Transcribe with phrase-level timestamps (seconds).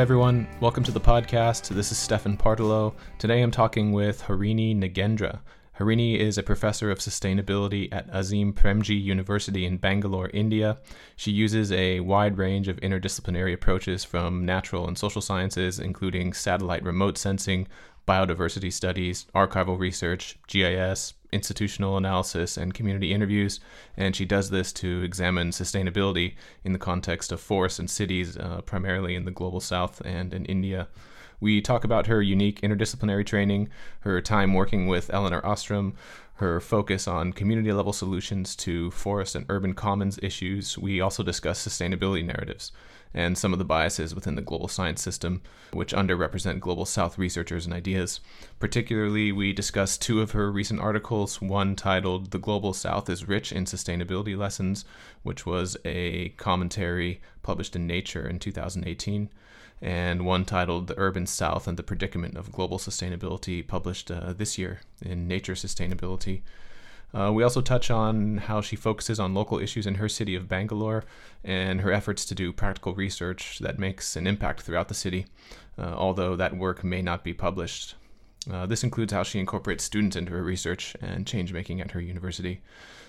[0.00, 0.48] Everyone.
[0.60, 1.68] Welcome to the podcast.
[1.68, 2.94] This is Stefan Partolo.
[3.18, 5.40] Today I'm talking with Harini Nagendra.
[5.78, 10.78] Harini is a professor of sustainability at Azim Premji University in Bangalore, India.
[11.16, 16.82] She uses a wide range of interdisciplinary approaches from natural and social sciences, including satellite
[16.82, 17.68] remote sensing,
[18.06, 23.60] biodiversity studies, archival research, GIS, institutional analysis, and community interviews.
[23.96, 28.62] And she does this to examine sustainability in the context of forests and cities, uh,
[28.62, 30.88] primarily in the global south and in India.
[31.40, 35.94] We talk about her unique interdisciplinary training, her time working with Elinor Ostrom,
[36.34, 40.76] her focus on community level solutions to forest and urban commons issues.
[40.76, 42.72] We also discuss sustainability narratives
[43.12, 47.64] and some of the biases within the global science system, which underrepresent global south researchers
[47.64, 48.20] and ideas.
[48.58, 53.52] Particularly, we discuss two of her recent articles one titled The Global South is Rich
[53.52, 54.84] in Sustainability Lessons,
[55.22, 59.30] which was a commentary published in Nature in 2018
[59.82, 64.58] and one titled The Urban South and the Predicament of Global Sustainability, published uh, this
[64.58, 66.42] year in Nature Sustainability.
[67.12, 70.48] Uh, we also touch on how she focuses on local issues in her city of
[70.48, 71.04] Bangalore
[71.42, 75.26] and her efforts to do practical research that makes an impact throughout the city,
[75.78, 77.94] uh, although that work may not be published.
[78.50, 82.00] Uh, this includes how she incorporates students into her research and change making at her
[82.00, 82.62] university.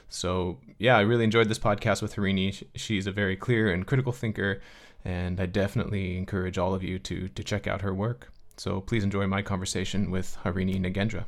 [0.10, 2.64] So, yeah, I really enjoyed this podcast with Harini.
[2.76, 4.62] She's a very clear and critical thinker,
[5.06, 8.34] and I definitely encourage all of you to, to check out her work.
[8.58, 11.26] So, please enjoy my conversation with Harini Nagendra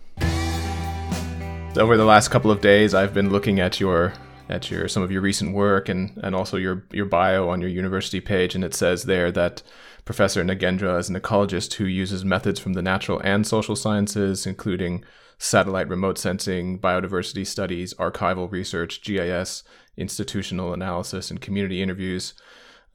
[1.78, 4.14] over the last couple of days, I've been looking at your
[4.50, 7.70] at your some of your recent work and and also your your bio on your
[7.70, 9.64] university page, and it says there that
[10.06, 15.04] Professor Nagendra is an ecologist who uses methods from the natural and social sciences, including
[15.38, 19.64] satellite remote sensing, biodiversity studies, archival research, GIS,
[19.98, 22.34] institutional analysis, and community interviews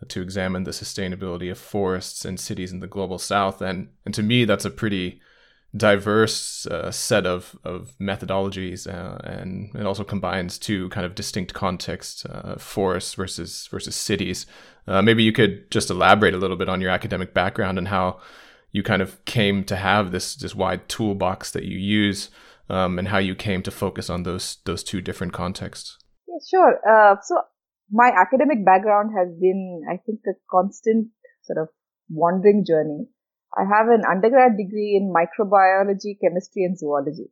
[0.07, 3.61] to examine the sustainability of forests and cities in the global south.
[3.61, 5.21] And and to me, that's a pretty
[5.77, 11.53] diverse uh, set of, of methodologies uh, and it also combines two kind of distinct
[11.53, 14.47] contexts uh, forests versus versus cities.
[14.87, 18.19] Uh, maybe you could just elaborate a little bit on your academic background and how
[18.73, 22.31] you kind of came to have this this wide toolbox that you use
[22.71, 25.99] um, and how you came to focus on those those two different contexts.
[26.27, 26.81] Yeah, sure.
[26.89, 27.43] Uh, so
[27.91, 31.09] my academic background has been i think a constant
[31.43, 31.69] sort of
[32.11, 33.07] wandering journey
[33.57, 37.31] I have an undergrad degree in microbiology, chemistry, and zoology.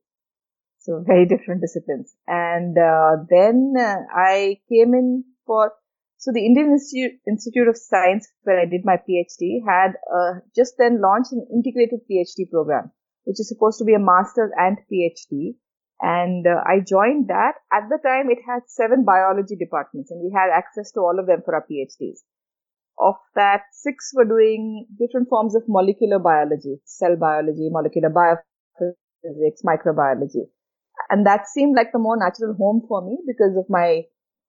[0.79, 2.15] So very different disciplines.
[2.27, 5.73] And uh, then uh, I came in for
[6.19, 10.75] so the Indian Institute, Institute of Science, where I did my PhD, had uh, just
[10.79, 12.91] then launched an integrated PhD program,
[13.25, 15.57] which is supposed to be a master's and PhD.
[16.01, 17.55] And uh, I joined that.
[17.73, 21.27] At the time, it had seven biology departments, and we had access to all of
[21.27, 22.25] them for our PhDs.
[22.99, 30.49] Of that, six were doing different forms of molecular biology, cell biology, molecular biophysics, microbiology.
[31.11, 34.03] And that seemed like the more natural home for me because of my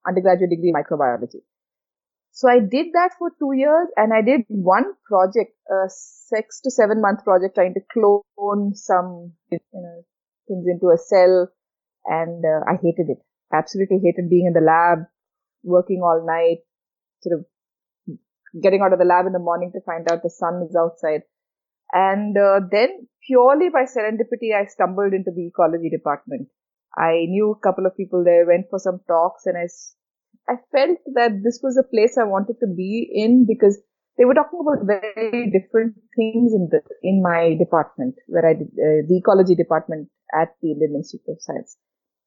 [0.06, 1.42] undergraduate degree in microbiology.
[2.32, 6.70] So I did that for two years and I did one project, a six to
[6.70, 10.04] seven month project trying to clone some, you know,
[10.46, 11.48] things into a cell
[12.06, 13.18] and uh, I hated it.
[13.52, 15.06] Absolutely hated being in the lab,
[15.64, 16.58] working all night,
[17.22, 17.46] sort of
[18.62, 21.22] getting out of the lab in the morning to find out the sun is outside.
[21.92, 26.48] And uh, then purely by serendipity, I stumbled into the ecology department.
[26.96, 29.68] I knew a couple of people there, went for some talks, and I,
[30.50, 33.78] I felt that this was a place I wanted to be in because
[34.18, 38.68] they were talking about very different things in the in my department where I did
[38.74, 41.76] uh, the ecology department at the Indian Institute of Science.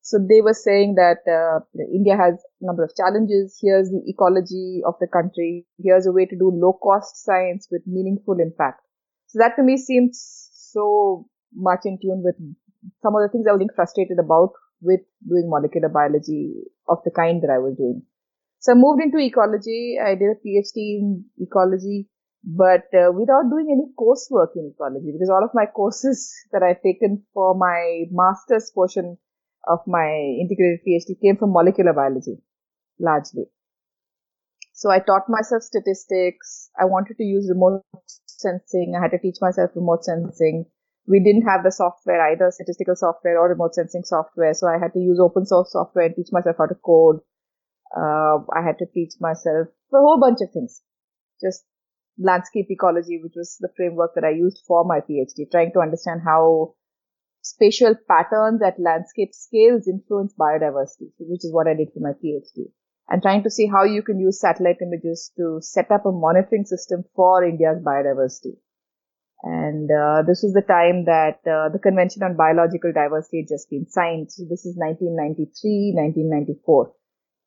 [0.01, 1.59] So they were saying that uh,
[1.93, 3.57] India has a number of challenges.
[3.61, 5.65] Here's the ecology of the country.
[5.77, 8.81] Here's a way to do low cost science with meaningful impact.
[9.27, 12.35] So that to me seems so much in tune with
[13.03, 16.53] some of the things I was being frustrated about with doing molecular biology
[16.89, 18.01] of the kind that I was doing.
[18.59, 19.97] So I moved into ecology.
[20.03, 22.07] I did a PhD in ecology,
[22.43, 26.81] but uh, without doing any coursework in ecology because all of my courses that I've
[26.81, 29.17] taken for my master's portion
[29.67, 30.07] of my
[30.39, 32.37] integrated PhD came from molecular biology,
[32.99, 33.45] largely.
[34.73, 36.69] So I taught myself statistics.
[36.79, 37.83] I wanted to use remote
[38.25, 38.95] sensing.
[38.97, 40.65] I had to teach myself remote sensing.
[41.07, 44.53] We didn't have the software either, statistical software or remote sensing software.
[44.53, 47.19] So I had to use open source software and teach myself how to code.
[47.95, 50.81] Uh, I had to teach myself a whole bunch of things.
[51.41, 51.63] Just
[52.17, 56.21] landscape ecology, which was the framework that I used for my PhD, trying to understand
[56.25, 56.75] how
[57.41, 62.71] spatial patterns at landscape scales influence biodiversity, which is what I did for my PhD.
[63.09, 66.63] and trying to see how you can use satellite images to set up a monitoring
[66.65, 68.55] system for India's biodiversity.
[69.43, 73.69] And uh, this was the time that uh, the Convention on Biological Diversity had just
[73.69, 74.31] been signed.
[74.31, 76.93] So this is 1993, 1994.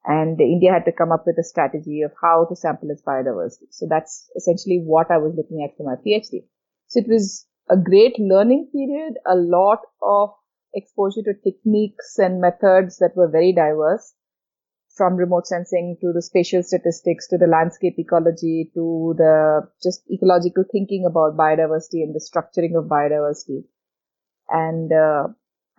[0.07, 3.71] And India had to come up with a strategy of how to sample its biodiversity.
[3.71, 6.45] So that's essentially what I was looking at for my PhD.
[6.89, 10.31] So it was a great learning period, a lot of
[10.75, 14.15] exposure to techniques and methods that were very diverse
[14.97, 20.65] from remote sensing to the spatial statistics to the landscape ecology to the just ecological
[20.71, 23.65] thinking about biodiversity and the structuring of biodiversity.
[24.49, 25.29] And uh,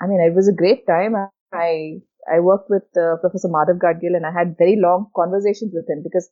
[0.01, 1.15] I mean, it was a great time.
[1.53, 5.87] I I worked with uh, Professor Madhav Gadgil and I had very long conversations with
[5.87, 6.29] him because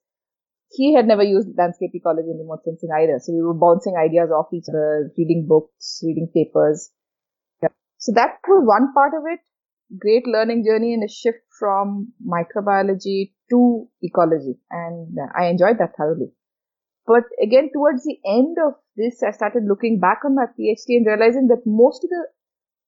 [0.74, 3.20] he had never used landscape ecology and remote sensing either.
[3.22, 6.90] So we were bouncing ideas off each other, reading books, reading papers.
[7.62, 7.70] Yeah.
[7.98, 9.40] So that was one part of it.
[10.00, 14.58] Great learning journey and a shift from microbiology to ecology.
[14.72, 16.32] And uh, I enjoyed that thoroughly.
[17.06, 21.06] But again, towards the end of this, I started looking back on my PhD and
[21.06, 22.28] realizing that most of the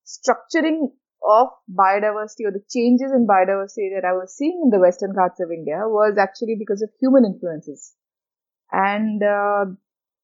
[0.07, 0.91] structuring
[1.27, 5.39] of biodiversity or the changes in biodiversity that I was seeing in the Western parts
[5.39, 7.93] of India was actually because of human influences.
[8.71, 9.65] And uh,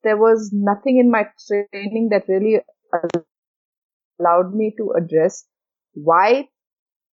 [0.04, 2.62] there was nothing in my training that really
[4.20, 5.46] allowed me to address
[5.94, 6.48] why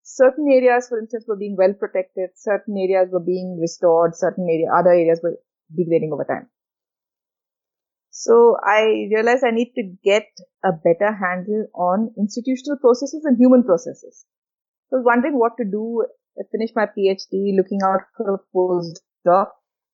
[0.02, 4.68] certain areas, for instance, were being well protected, certain areas were being restored, certain area,
[4.74, 5.36] other areas were
[5.76, 6.48] degrading over time.
[8.20, 10.26] So I realized I need to get
[10.64, 14.26] a better handle on institutional processes and human processes.
[14.88, 16.04] So I was wondering what to do.
[16.36, 19.50] I finished my PhD, looking out for a postdoc.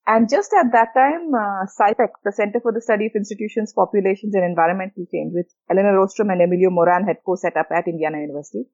[0.07, 4.35] And just at that time, uh, CIPEC, the Center for the Study of Institutions, Populations
[4.35, 8.65] and Environmental Change, which Elinor Ostrom and Emilio Moran had co-set up at Indiana University,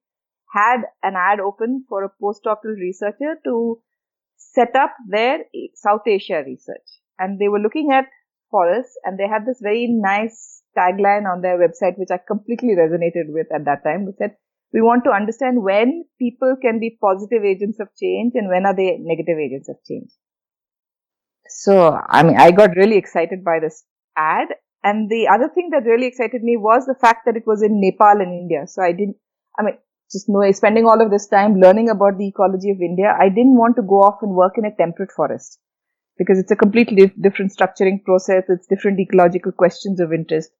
[0.54, 3.82] had an ad open for a postdoctoral researcher to
[4.36, 5.38] set up their
[5.74, 6.86] South Asia research.
[7.18, 8.06] And they were looking at
[8.50, 13.28] forests and they had this very nice tagline on their website, which I completely resonated
[13.28, 14.36] with at that time, which said,
[14.72, 18.74] we want to understand when people can be positive agents of change and when are
[18.74, 20.10] they negative agents of change.
[21.48, 23.84] So, I mean, I got really excited by this
[24.16, 24.48] ad.
[24.84, 27.80] And the other thing that really excited me was the fact that it was in
[27.80, 28.66] Nepal and India.
[28.66, 29.16] So I didn't,
[29.58, 29.74] I mean,
[30.10, 33.58] just knowing, spending all of this time learning about the ecology of India, I didn't
[33.58, 35.58] want to go off and work in a temperate forest
[36.20, 38.44] because it's a completely different structuring process.
[38.50, 40.50] It's different ecological questions of interest.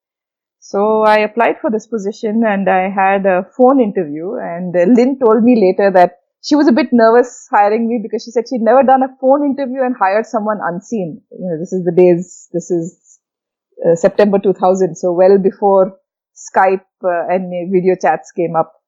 [0.59, 5.19] So I applied for this position and I had a phone interview and uh, Lynn
[5.19, 8.63] told me later that she was a bit nervous hiring me because she said she'd
[8.63, 11.21] never done a phone interview and hired someone unseen.
[11.31, 13.19] You know, this is the days, this is
[13.87, 14.95] uh, September 2000.
[14.95, 15.99] So well before
[16.35, 18.80] Skype uh, and video chats came up.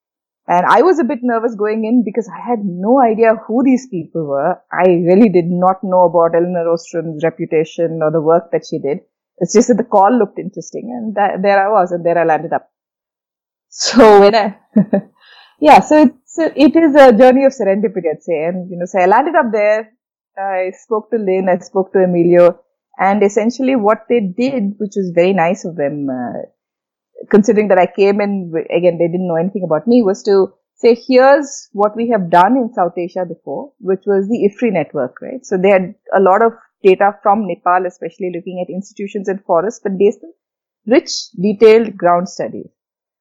[0.49, 3.87] And I was a bit nervous going in because I had no idea who these
[3.89, 4.57] people were.
[4.73, 8.99] I really did not know about Elinor Ostrom's reputation or the work that she did.
[9.39, 12.25] It's just that the call looked interesting and that, there I was and there I
[12.25, 12.71] landed up.
[13.69, 14.59] So when I,
[15.61, 18.45] yeah, so it's, it is a journey of serendipity, I'd say.
[18.45, 19.93] And, you know, so I landed up there.
[20.37, 22.59] I spoke to Lynn, I spoke to Emilio
[22.99, 26.43] and essentially what they did, which was very nice of them, uh,
[27.31, 30.95] considering that I came in, again, they didn't know anything about me, was to say,
[31.07, 35.45] here's what we have done in South Asia before, which was the IFRI network, right?
[35.45, 36.53] So they had a lot of
[36.83, 40.33] data from Nepal, especially looking at institutions and forests, but based on
[40.87, 42.69] rich, detailed ground studies.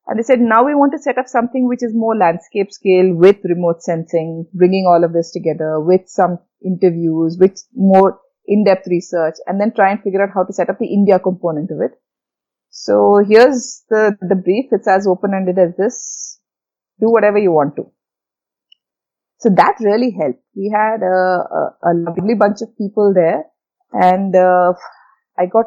[0.08, 3.14] And they said, now we want to set up something which is more landscape scale
[3.14, 9.36] with remote sensing, bringing all of this together with some interviews, with more in-depth research,
[9.46, 11.92] and then try and figure out how to set up the India component of it.
[12.72, 14.68] So here's the, the brief.
[14.72, 16.40] It's as open-ended as this.
[17.00, 17.92] Do whatever you want to.
[19.40, 20.42] So that really helped.
[20.56, 23.44] We had a, a, a lovely bunch of people there
[23.92, 24.74] and uh,
[25.38, 25.66] I got,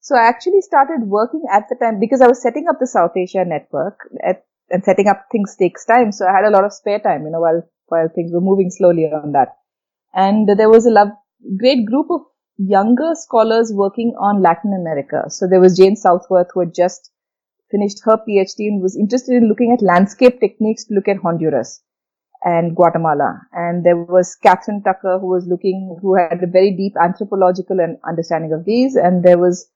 [0.00, 3.12] so I actually started working at the time because I was setting up the South
[3.16, 6.10] Asia network at, and setting up things takes time.
[6.12, 8.70] So I had a lot of spare time, you know, while, while things were moving
[8.70, 9.48] slowly on that.
[10.14, 11.08] And there was a love,
[11.58, 12.22] great group of
[12.68, 15.24] younger scholars working on Latin America.
[15.28, 17.10] So there was Jane Southworth who had just
[17.70, 21.82] finished her PhD and was interested in looking at landscape techniques to look at Honduras
[22.44, 23.40] and Guatemala.
[23.52, 27.96] And there was Catherine Tucker who was looking, who had a very deep anthropological and
[28.06, 28.96] understanding of these.
[28.96, 29.70] And there was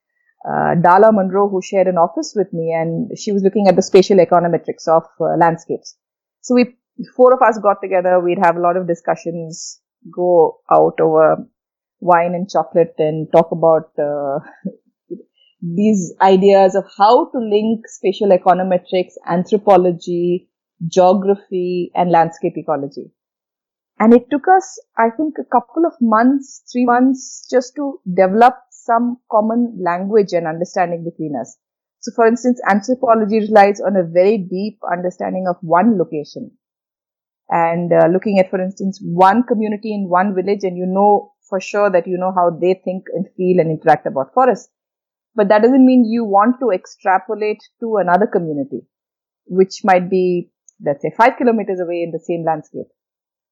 [0.47, 3.83] uh, Darla Munroe who shared an office with me and she was looking at the
[3.83, 5.97] spatial econometrics of uh, landscapes.
[6.43, 6.77] So we,
[7.17, 8.21] four of us got together.
[8.21, 9.81] We'd have a lot of discussions,
[10.13, 11.47] go out over
[12.05, 14.39] wine and chocolate and talk about uh,
[15.63, 20.49] these ideas of how to link spatial econometrics, anthropology,
[20.87, 23.11] geography, and landscape ecology.
[23.99, 28.55] And it took us, I think, a couple of months, three months just to develop
[28.71, 31.57] some common language and understanding between us.
[32.01, 36.51] So for instance, anthropology relies on a very deep understanding of one location
[37.49, 41.61] and uh, looking at, for instance, one community in one village and you know for
[41.61, 44.71] sure that you know how they think and feel and interact about forests.
[45.35, 48.83] But that doesn't mean you want to extrapolate to another community,
[49.47, 50.51] which might be,
[50.85, 52.87] let's say, five kilometers away in the same landscape.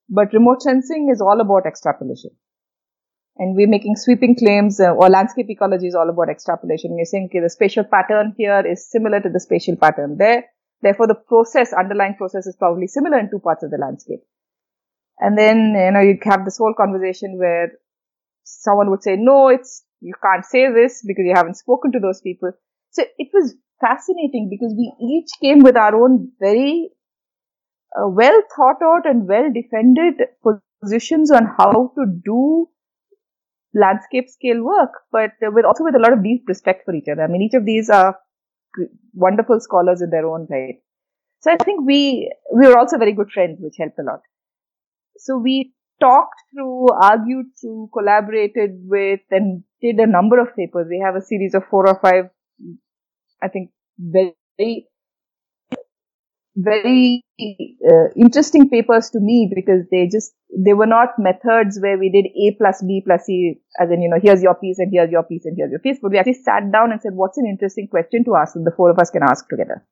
[0.08, 2.30] But remote sensing is all about extrapolation
[3.37, 6.92] and we're making sweeping claims uh, or landscape ecology is all about extrapolation.
[6.92, 10.44] We're saying, okay, the spatial pattern here is similar to the spatial pattern there.
[10.82, 14.20] Therefore, the process, underlying process is probably similar in two parts of the landscape.
[15.23, 17.71] And then, you know, you have this whole conversation where
[18.43, 22.21] someone would say, no, it's, you can't say this because you haven't spoken to those
[22.21, 22.50] people.
[22.91, 26.91] So it was fascinating because we each came with our own very
[27.97, 30.14] uh, well thought out and well defended
[30.83, 32.69] positions on how to do
[33.75, 37.23] landscape scale work, but with also with a lot of deep respect for each other.
[37.23, 38.19] I mean, each of these are
[39.14, 40.83] wonderful scholars in their own right.
[41.43, 44.21] So I think we we were also very good friends, which helped a lot.
[45.16, 50.87] So we talked through, argued through, collaborated with, and did a number of papers.
[50.90, 52.31] We have a series of four or five,
[53.42, 54.88] I think, very
[56.54, 62.11] very uh, interesting papers to me because they just they were not methods where we
[62.11, 65.11] did a plus b plus c as in you know here's your piece and here's
[65.11, 67.47] your piece and here's your piece but we actually sat down and said what's an
[67.47, 69.83] interesting question to ask and the four of us can ask together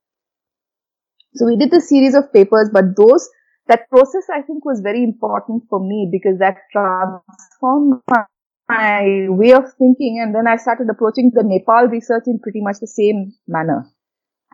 [1.35, 3.27] so we did the series of papers but those
[3.71, 8.23] that process i think was very important for me because that transformed my,
[8.69, 12.77] my way of thinking and then i started approaching the nepal research in pretty much
[12.81, 13.81] the same manner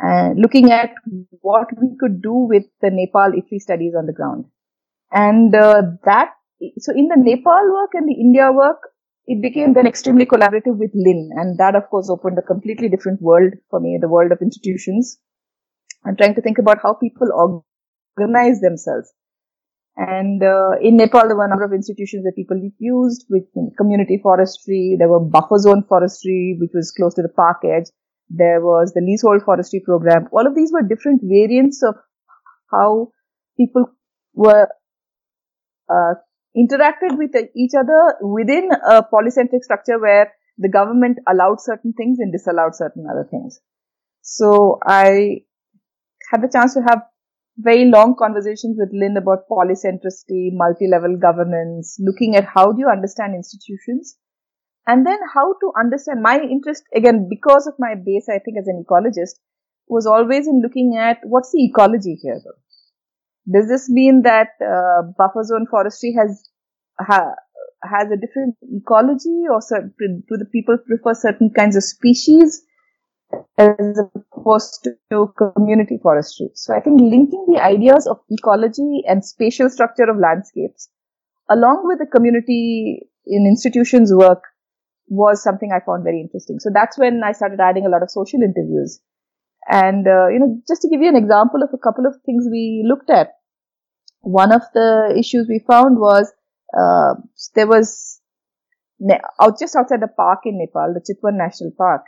[0.02, 0.90] uh, looking at
[1.40, 4.44] what we could do with the Nepal IFRI studies on the ground.
[5.10, 6.32] And uh, that,
[6.78, 8.78] so in the Nepal work and the India work,
[9.26, 11.30] it became then extremely collaborative with LIN.
[11.34, 15.18] And that, of course, opened a completely different world for me, the world of institutions.
[16.04, 17.28] I'm trying to think about how people
[18.18, 19.12] organize themselves.
[19.96, 23.44] And uh, in Nepal, there were a number of institutions that people used with
[23.78, 24.96] community forestry.
[24.98, 27.86] There were buffer zone forestry, which was close to the park edge.
[28.28, 30.28] There was the leasehold forestry program.
[30.32, 31.94] All of these were different variants of
[32.70, 33.08] how
[33.56, 33.86] people
[34.34, 34.68] were
[35.88, 36.14] uh,
[36.56, 42.32] interacted with each other within a polycentric structure where the government allowed certain things and
[42.32, 43.60] disallowed certain other things.
[44.22, 45.42] So I
[46.30, 47.02] had the chance to have
[47.58, 53.34] very long conversations with Lynn about polycentricity, multi-level governance, looking at how do you understand
[53.34, 54.16] institutions
[54.86, 58.68] and then how to understand my interest again because of my base i think as
[58.68, 59.34] an ecologist
[59.88, 63.58] was always in looking at what's the ecology here though?
[63.58, 66.48] Does this mean that uh, buffer zone forestry has
[66.98, 67.34] ha,
[67.82, 69.60] has a different ecology or
[69.98, 72.62] do the people prefer certain kinds of species
[73.58, 79.68] as opposed to community forestry so i think linking the ideas of ecology and spatial
[79.68, 80.88] structure of landscapes
[81.50, 84.42] along with the community in institutions work
[85.08, 86.58] was something I found very interesting.
[86.58, 89.00] So that's when I started adding a lot of social interviews.
[89.68, 92.46] And, uh, you know, just to give you an example of a couple of things
[92.50, 93.30] we looked at,
[94.20, 96.32] one of the issues we found was,
[96.76, 97.14] uh,
[97.54, 98.20] there was,
[99.40, 102.02] out just outside the park in Nepal, the Chitwan National Park,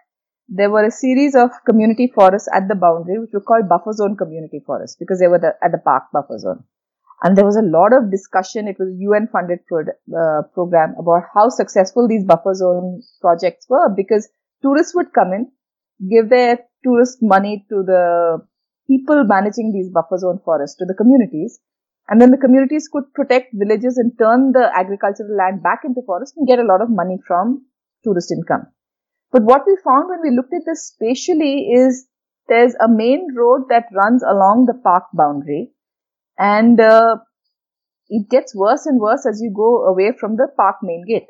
[0.49, 4.17] there were a series of community forests at the boundary, which were called buffer zone
[4.17, 6.65] community forests because they were the, at the park buffer zone.
[7.23, 8.69] And there was a lot of discussion.
[8.69, 13.67] It was a UN funded pro- uh, program about how successful these buffer zone projects
[13.69, 14.29] were because
[14.63, 15.51] tourists would come in,
[16.09, 18.39] give their tourist money to the
[18.87, 21.61] people managing these buffer zone forests, to the communities.
[22.09, 26.35] And then the communities could protect villages and turn the agricultural land back into forest
[26.39, 27.67] and get a lot of money from
[28.03, 28.69] tourist income.
[29.31, 32.07] But what we found when we looked at this spatially is
[32.49, 35.73] there's a main road that runs along the park boundary
[36.39, 37.17] and uh,
[38.09, 41.29] it gets worse and worse as you go away from the park main gate.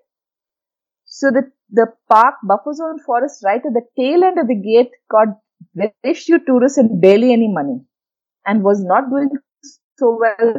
[1.07, 4.91] So the the park buffer zone forest right at the tail end of the gate
[5.11, 5.29] got
[5.75, 7.81] very few tourists and barely any money,
[8.47, 9.31] and was not doing
[9.99, 10.55] so well.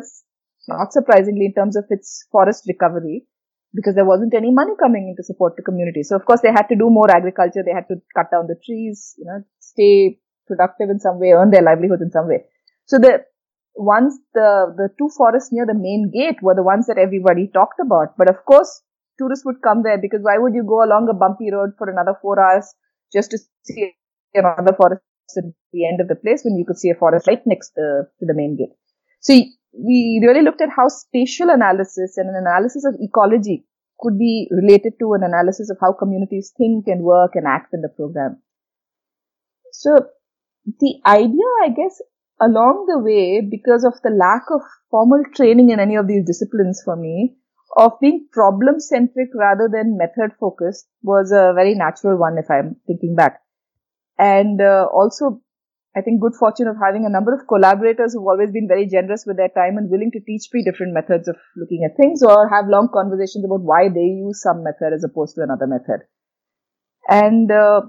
[0.68, 3.26] Not surprisingly, in terms of its forest recovery,
[3.74, 6.04] because there wasn't any money coming in to support the community.
[6.04, 7.64] So of course they had to do more agriculture.
[7.64, 11.52] They had to cut down the trees, you know, stay productive in some way, earn
[11.52, 12.46] their livelihood in some way.
[12.86, 13.24] So the
[13.76, 17.80] once the, the two forests near the main gate were the ones that everybody talked
[17.80, 18.18] about.
[18.18, 18.82] But of course,
[19.18, 22.18] tourists would come there because why would you go along a bumpy road for another
[22.22, 22.74] four hours
[23.14, 23.94] just to see
[24.34, 25.02] another forest
[25.38, 28.04] at the end of the place when you could see a forest right next to,
[28.20, 28.76] to the main gate?
[29.22, 29.34] So
[29.74, 33.66] we really looked at how spatial analysis and an analysis of ecology
[34.00, 37.82] could be related to an analysis of how communities think and work and act in
[37.82, 38.42] the program.
[39.72, 40.08] So
[40.66, 42.02] the idea, I guess,
[42.42, 46.82] along the way, because of the lack of formal training in any of these disciplines
[46.84, 47.36] for me,
[47.78, 52.78] of being problem centric rather than method focused was a very natural one if I'm
[52.88, 53.42] thinking back.
[54.18, 55.42] And uh, also,
[55.96, 59.26] I think good fortune of having a number of collaborators who've always been very generous
[59.26, 62.48] with their time and willing to teach me different methods of looking at things or
[62.50, 66.06] have long conversations about why they use some method as opposed to another method.
[67.10, 67.82] And uh,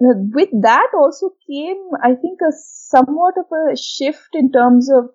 [0.00, 5.10] with that also came, I think, a somewhat of a shift in terms of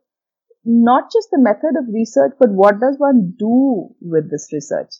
[0.63, 4.93] not just the method of research, but what does one do with this research?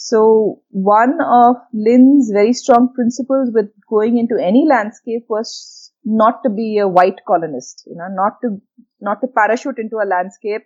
[0.00, 6.50] So one of Lynn's very strong principles with going into any landscape was not to
[6.50, 8.62] be a white colonist, you know, not to,
[9.00, 10.62] not to parachute into a landscape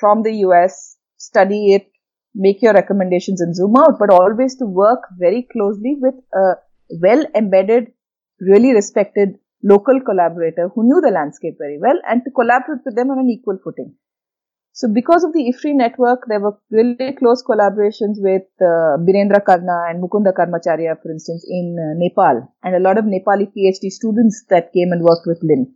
[0.00, 1.92] from the US, study it,
[2.34, 6.54] make your recommendations and zoom out, but always to work very closely with a
[7.00, 7.92] well embedded,
[8.40, 13.10] really respected local collaborator who knew the landscape very well and to collaborate with them
[13.10, 13.94] on an equal footing.
[14.74, 19.84] So because of the IFRI network, there were really close collaborations with uh, Birendra Karna
[19.90, 24.44] and Mukunda Karmacharya, for instance, in uh, Nepal, and a lot of Nepali PhD students
[24.48, 25.74] that came and worked with Lin.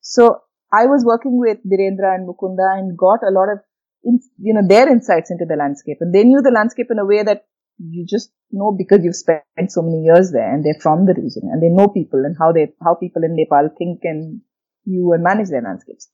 [0.00, 0.40] So
[0.72, 3.58] I was working with Birendra and Mukunda and got a lot of,
[4.04, 7.04] in, you know, their insights into the landscape, and they knew the landscape in a
[7.04, 7.44] way that
[7.76, 11.48] you just know because you've spent so many years there and they're from the region
[11.52, 14.40] and they know people and how they, how people in Nepal think and
[14.86, 16.08] view and manage their landscapes.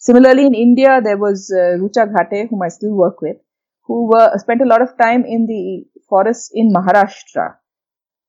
[0.00, 3.36] Similarly, in India, there was uh, Rucha Ghate, whom I still work with,
[3.84, 7.56] who spent a lot of time in the forests in Maharashtra,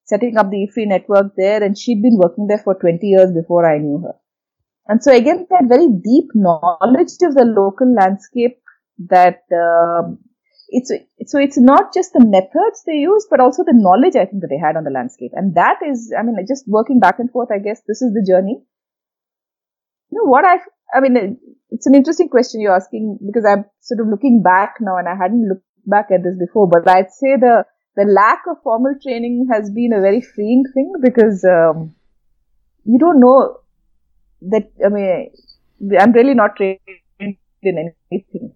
[0.04, 3.66] setting up the IFRI network there, and she'd been working there for 20 years before
[3.66, 4.16] I knew her.
[4.88, 8.60] And so again, that very deep knowledge of the local landscape
[9.08, 10.12] that uh,
[10.68, 10.92] it's
[11.28, 14.50] so it's not just the methods they use, but also the knowledge I think that
[14.50, 17.50] they had on the landscape, and that is, I mean, just working back and forth.
[17.54, 18.62] I guess this is the journey.
[20.12, 20.58] You know what I,
[20.94, 21.38] I mean,
[21.70, 25.16] it's an interesting question you're asking because I'm sort of looking back now, and I
[25.16, 29.48] hadn't looked back at this before, but I'd say the the lack of formal training
[29.52, 31.96] has been a very freeing thing because um,
[32.86, 33.58] you don't know
[34.44, 34.72] that.
[34.86, 35.32] I mean,
[36.00, 36.80] I'm really not trained
[37.20, 38.54] in anything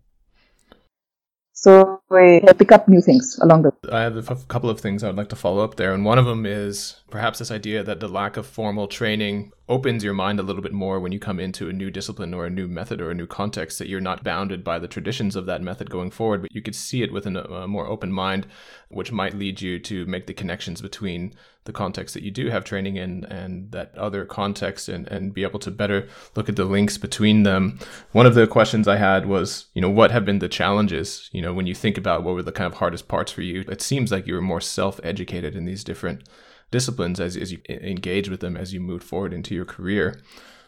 [1.65, 3.91] so I pick up new things along the way.
[3.91, 5.95] I have a couple of things I would like to follow up there.
[5.95, 10.04] And one of them is perhaps this idea that the lack of formal training opens
[10.04, 12.51] your mind a little bit more when you come into a new discipline or a
[12.51, 15.62] new method or a new context that you're not bounded by the traditions of that
[15.62, 18.45] method going forward, but you could see it with a more open mind,
[18.89, 22.63] which might lead you to make the connections between the context that you do have
[22.63, 26.65] training in and that other context and, and be able to better look at the
[26.65, 27.80] links between them.
[28.12, 31.28] One of the questions I had was, you know, what have been the challenges?
[31.34, 33.65] You know, when you think about what were the kind of hardest parts for you,
[33.67, 36.30] it seems like you were more self educated in these different
[36.71, 40.21] disciplines as, as you engage with them as you move forward into your career.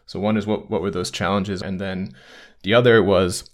[0.05, 2.13] So one is what what were those challenges, and then
[2.63, 3.49] the other was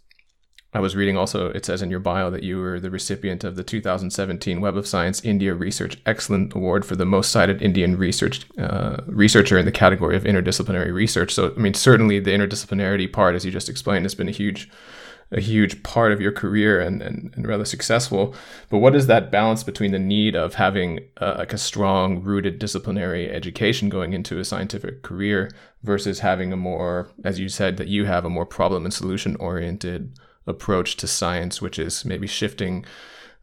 [0.76, 3.56] I was reading also it says in your bio that you were the recipient of
[3.56, 8.46] the 2017 Web of Science India Research Excellent Award for the most cited Indian research
[8.58, 11.34] uh, researcher in the category of interdisciplinary research.
[11.34, 14.70] So I mean certainly the interdisciplinarity part, as you just explained, has been a huge
[15.34, 18.36] a huge part of your career and, and, and rather successful.
[18.70, 22.60] But what is that balance between the need of having uh, like a strong rooted
[22.60, 27.88] disciplinary education going into a scientific career versus having a more, as you said, that
[27.88, 32.86] you have a more problem and solution oriented approach to science, which is maybe shifting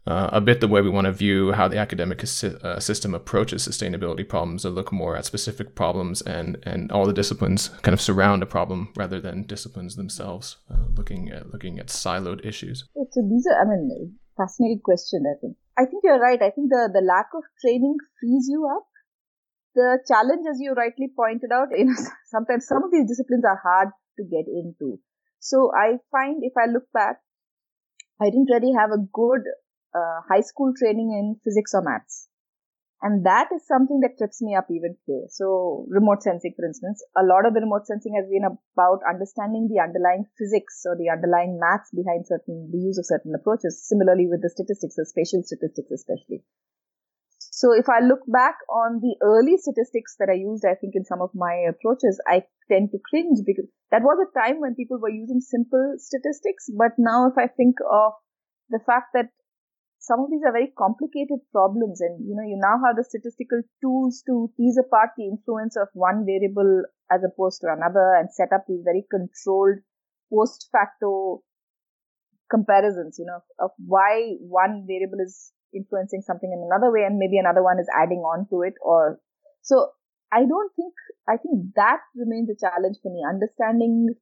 [0.06, 3.66] uh, a bit the way we want to view how the academic uh, system approaches
[3.66, 8.00] sustainability problems to look more at specific problems and, and all the disciplines kind of
[8.00, 12.84] surround a problem rather than disciplines themselves uh, looking at looking at siloed issues.
[12.94, 15.24] So these are, I mean, fascinating question.
[15.28, 15.56] I think.
[15.78, 16.40] I think you're right.
[16.40, 18.86] I think the the lack of training frees you up.
[19.74, 21.94] The challenge, as you rightly pointed out, know,
[22.26, 24.98] sometimes some of these disciplines are hard to get into.
[25.38, 27.20] So I find if I look back,
[28.20, 29.44] I didn't really have a good
[29.94, 32.28] uh, high school training in physics or maths.
[33.02, 35.24] And that is something that trips me up even today.
[35.30, 39.72] So remote sensing, for instance, a lot of the remote sensing has been about understanding
[39.72, 43.80] the underlying physics or the underlying maths behind certain, the use of certain approaches.
[43.88, 46.44] Similarly with the statistics, the spatial statistics especially.
[47.60, 51.04] So if I look back on the early statistics that I used, I think in
[51.04, 55.00] some of my approaches, I tend to cringe because that was a time when people
[55.00, 56.68] were using simple statistics.
[56.76, 58.12] But now if I think of
[58.68, 59.32] the fact that
[60.00, 63.60] some of these are very complicated problems and you know you now have the statistical
[63.80, 66.82] tools to tease apart the influence of one variable
[67.12, 69.78] as opposed to another and set up these very controlled
[70.32, 71.42] post facto
[72.50, 77.38] comparisons, you know, of why one variable is influencing something in another way and maybe
[77.38, 79.20] another one is adding on to it or
[79.62, 79.90] so
[80.32, 80.92] I don't think
[81.28, 83.22] I think that remains a challenge for me.
[83.28, 84.14] Understanding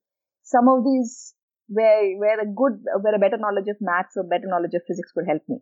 [0.42, 1.34] some of these
[1.68, 5.12] where where a good where a better knowledge of maths or better knowledge of physics
[5.14, 5.58] would help me.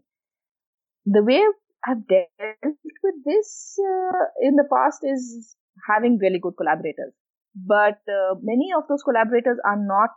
[1.04, 1.42] The way
[1.86, 5.56] I've dealt with this uh, in the past is
[5.88, 7.14] having really good collaborators,
[7.54, 10.10] but uh, many of those collaborators are not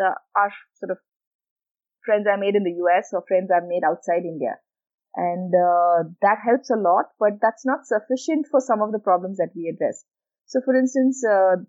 [0.00, 0.98] uh, are sort of
[2.04, 4.56] friends I made in the US or friends I've made outside India.
[5.16, 9.38] And uh, that helps a lot but that's not sufficient for some of the problems
[9.38, 10.04] that we address.
[10.46, 11.62] So for instance uh,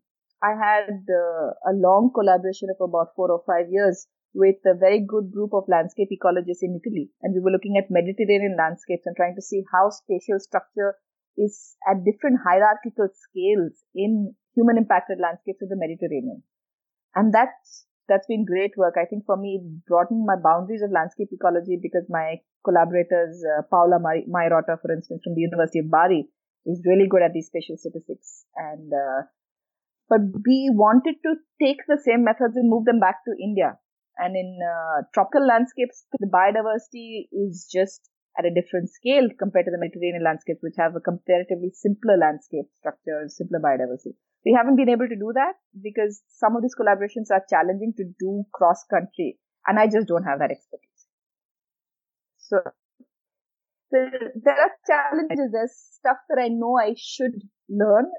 [0.44, 0.90] i had
[1.22, 5.54] uh, a long collaboration of about 4 or 5 years with a very good group
[5.54, 9.48] of landscape ecologists in italy and we were looking at mediterranean landscapes and trying to
[9.50, 10.96] see how spatial structure
[11.38, 16.44] is at different hierarchical scales in human impacted landscapes of the mediterranean
[17.16, 18.96] and that's that's been great work.
[19.02, 23.64] I think for me, it broadened my boundaries of landscape ecology because my collaborators, uh,
[23.70, 26.28] Paola Mairota, for instance, from the University of Bari,
[26.66, 28.46] is really good at these spatial statistics.
[28.56, 29.24] And, uh,
[30.10, 33.78] but we wanted to take the same methods and move them back to India.
[34.18, 39.72] And in uh, tropical landscapes, the biodiversity is just at a different scale compared to
[39.72, 44.16] the Mediterranean landscapes, which have a comparatively simpler landscape structure, simpler biodiversity.
[44.46, 48.06] We haven't been able to do that because some of these collaborations are challenging to
[48.20, 51.08] do cross country, and I just don't have that expertise.
[52.38, 52.60] So,
[53.92, 55.52] there are challenges.
[55.52, 58.12] There's stuff that I know I should learn.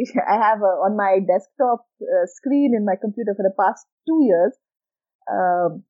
[0.28, 4.24] I have uh, on my desktop uh, screen in my computer for the past two
[4.24, 4.56] years.
[5.30, 5.84] Um,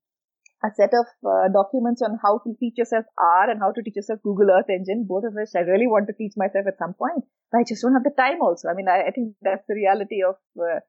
[0.63, 3.97] a set of uh, documents on how to teach yourself R and how to teach
[3.97, 6.93] yourself Google Earth Engine, both of which I really want to teach myself at some
[6.93, 7.25] point.
[7.51, 8.69] But I just don't have the time also.
[8.69, 10.85] I mean, I, I think that's the reality of, uh,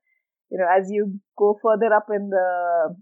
[0.51, 2.95] you know, as you go further up in the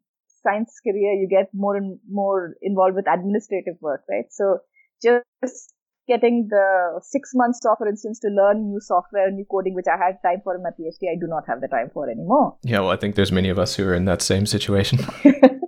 [0.44, 4.30] science career, you get more and more involved with administrative work, right?
[4.30, 4.60] So
[5.02, 5.74] just
[6.10, 9.98] getting the six months off, for instance, to learn new software, new coding, which I
[10.04, 12.58] had time for in my PhD, I do not have the time for anymore.
[12.64, 15.00] Yeah, well, I think there's many of us who are in that same situation.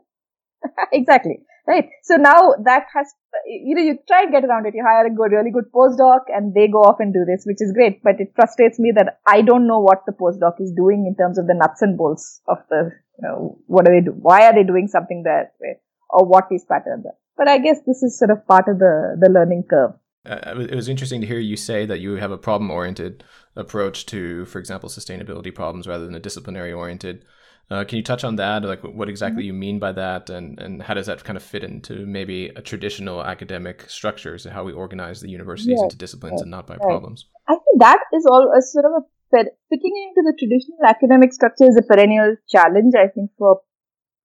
[0.91, 1.45] exactly.
[1.67, 1.89] Right.
[2.03, 3.13] So now that has,
[3.45, 4.73] you know, you try and get around it.
[4.75, 7.61] You hire a good, really good postdoc and they go off and do this, which
[7.61, 8.01] is great.
[8.03, 11.37] But it frustrates me that I don't know what the postdoc is doing in terms
[11.37, 14.11] of the nuts and bolts of the, you know, what are they do?
[14.11, 15.77] Why are they doing something that way?
[16.09, 17.15] Or what these patterns are.
[17.37, 19.93] But I guess this is sort of part of the, the learning curve.
[20.25, 23.23] Uh, it was interesting to hear you say that you have a problem oriented
[23.55, 27.25] approach to, for example, sustainability problems rather than a disciplinary oriented
[27.71, 28.63] uh, can you touch on that?
[28.63, 29.47] Like, what exactly mm-hmm.
[29.47, 32.61] you mean by that, and and how does that kind of fit into maybe a
[32.61, 36.67] traditional academic structures and how we organize the universities yes, into disciplines yes, and not
[36.67, 36.81] by right.
[36.81, 37.27] problems?
[37.47, 41.63] I think that is all a sort of a fitting into the traditional academic structure
[41.63, 42.91] is a perennial challenge.
[42.93, 43.61] I think for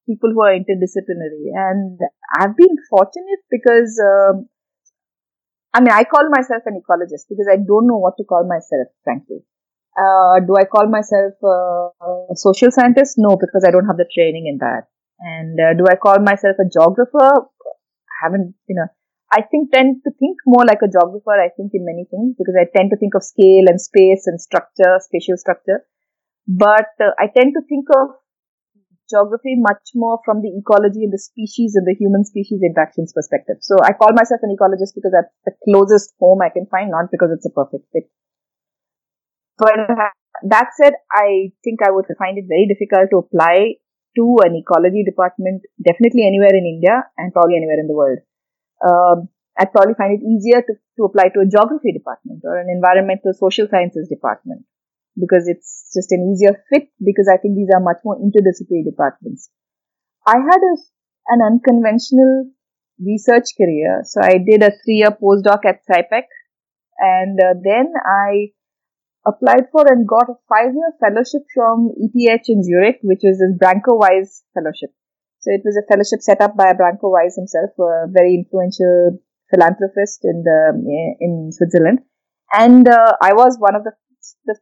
[0.08, 2.00] people who are interdisciplinary, and
[2.36, 3.94] I've been fortunate because.
[4.02, 4.48] Um,
[5.76, 8.88] I mean, I call myself an ecologist because I don't know what to call myself,
[9.04, 9.40] frankly.
[9.92, 13.16] Uh, do I call myself a social scientist?
[13.18, 14.88] No, because I don't have the training in that.
[15.20, 17.28] And uh, do I call myself a geographer?
[18.08, 18.88] I haven't, you know,
[19.30, 22.56] I think tend to think more like a geographer, I think in many things, because
[22.58, 25.84] I tend to think of scale and space and structure, spatial structure.
[26.48, 28.16] But uh, I tend to think of
[29.08, 33.56] geography much more from the ecology and the species and the human species interactions perspective.
[33.60, 37.10] So I call myself an ecologist because that's the closest home I can find, not
[37.10, 38.10] because it's a perfect fit.
[39.58, 39.78] But
[40.44, 43.80] that said, I think I would find it very difficult to apply
[44.16, 48.18] to an ecology department, definitely anywhere in India and probably anywhere in the world.
[48.84, 52.68] Um, I'd probably find it easier to, to apply to a geography department or an
[52.68, 54.66] environmental social sciences department
[55.18, 59.50] because it's just an easier fit because I think these are much more interdisciplinary departments.
[60.26, 60.76] I had a,
[61.28, 62.50] an unconventional
[63.00, 64.02] research career.
[64.04, 66.28] So I did a three year postdoc at CIPEC
[66.98, 68.52] and uh, then I
[69.26, 73.96] applied for and got a five-year fellowship from ETH in Zurich, which is this Branco
[73.96, 74.94] Weiss fellowship.
[75.40, 79.18] So it was a fellowship set up by Branco Weiss himself, a very influential
[79.50, 82.00] philanthropist in the in Switzerland,
[82.52, 83.92] and uh, I was one of the,
[84.44, 84.56] the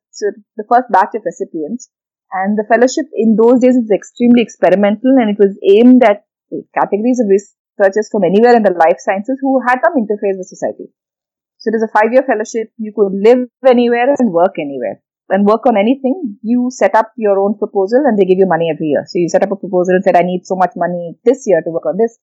[0.57, 1.91] the first batch of recipients.
[2.33, 6.27] And the fellowship in those days was extremely experimental, and it was aimed at
[6.75, 10.91] categories of researchers from anywhere in the life sciences who had some interface with society.
[11.59, 12.75] So it is a five year fellowship.
[12.77, 15.01] You could live anywhere and work anywhere.
[15.31, 18.69] And work on anything, you set up your own proposal and they give you money
[18.71, 19.05] every year.
[19.07, 21.63] So you set up a proposal and said, I need so much money this year
[21.65, 22.19] to work on this.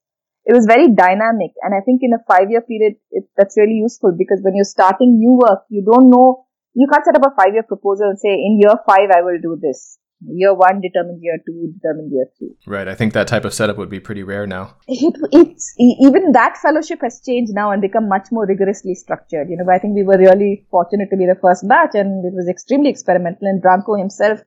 [0.45, 1.51] It was very dynamic.
[1.63, 4.69] And I think in a five year period, it, that's really useful because when you're
[4.69, 8.19] starting new work, you don't know, you can't set up a five year proposal and
[8.19, 9.97] say, in year five, I will do this.
[10.23, 12.53] Year one determines year two, determines year three.
[12.67, 12.87] Right.
[12.87, 14.75] I think that type of setup would be pretty rare now.
[14.87, 19.49] It, it's even that fellowship has changed now and become much more rigorously structured.
[19.49, 22.33] You know, I think we were really fortunate to be the first batch, and it
[22.35, 23.47] was extremely experimental.
[23.47, 24.41] And Branco himself,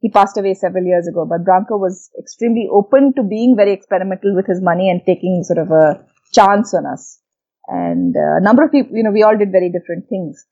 [0.00, 4.34] he passed away several years ago, but Branco was extremely open to being very experimental
[4.34, 7.20] with his money and taking sort of a chance on us.
[7.68, 10.46] And uh, a number of people, you know, we all did very different things.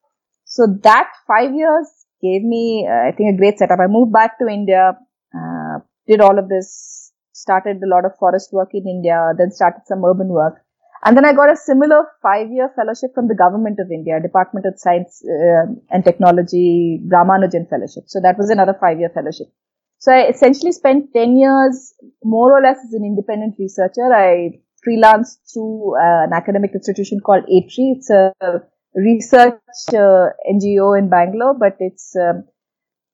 [0.51, 1.87] So that five years
[2.21, 3.79] gave me, uh, I think, a great setup.
[3.79, 4.99] I moved back to India,
[5.33, 9.83] uh, did all of this, started a lot of forest work in India, then started
[9.87, 10.57] some urban work.
[11.05, 14.75] And then I got a similar five-year fellowship from the government of India, Department of
[14.77, 18.05] Science uh, and Technology, Ramanujan Fellowship.
[18.09, 19.47] So that was another five-year fellowship.
[19.99, 24.13] So I essentially spent 10 years more or less as an independent researcher.
[24.13, 27.95] I freelanced through uh, an academic institution called ATREE.
[27.97, 28.33] It's a
[28.95, 29.55] research
[29.91, 32.45] uh, NGO in Bangalore, but it's um,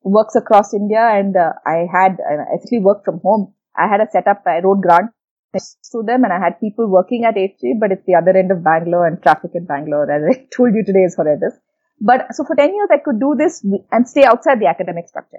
[0.03, 1.01] works across India.
[1.01, 3.55] And uh, I had I actually worked from home.
[3.77, 4.43] I had a setup.
[4.47, 5.13] I wrote grants
[5.93, 8.65] to them, and I had people working at ATREE, but it's the other end of
[8.65, 11.55] Bangalore, and traffic in Bangalore, as I told you today, is horrendous.
[11.99, 15.39] But so for 10 years, I could do this and stay outside the academic structure.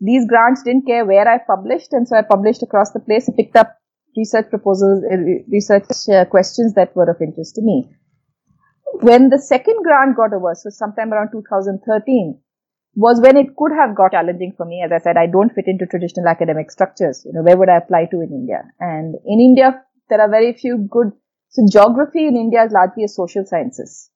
[0.00, 3.56] These grants didn't care where I published, and so I published across the place picked
[3.56, 3.76] up
[4.16, 5.16] research proposals, uh,
[5.52, 5.84] research
[6.30, 7.90] questions that were of interest to me
[9.00, 12.38] when the second grant got over, so sometime around 2013,
[12.96, 14.82] was when it could have got challenging for me.
[14.82, 17.22] As I said, I don't fit into traditional academic structures.
[17.26, 18.64] You know, where would I apply to in India?
[18.80, 21.12] And in India, there are very few good,
[21.50, 24.10] so geography in India is largely a social sciences.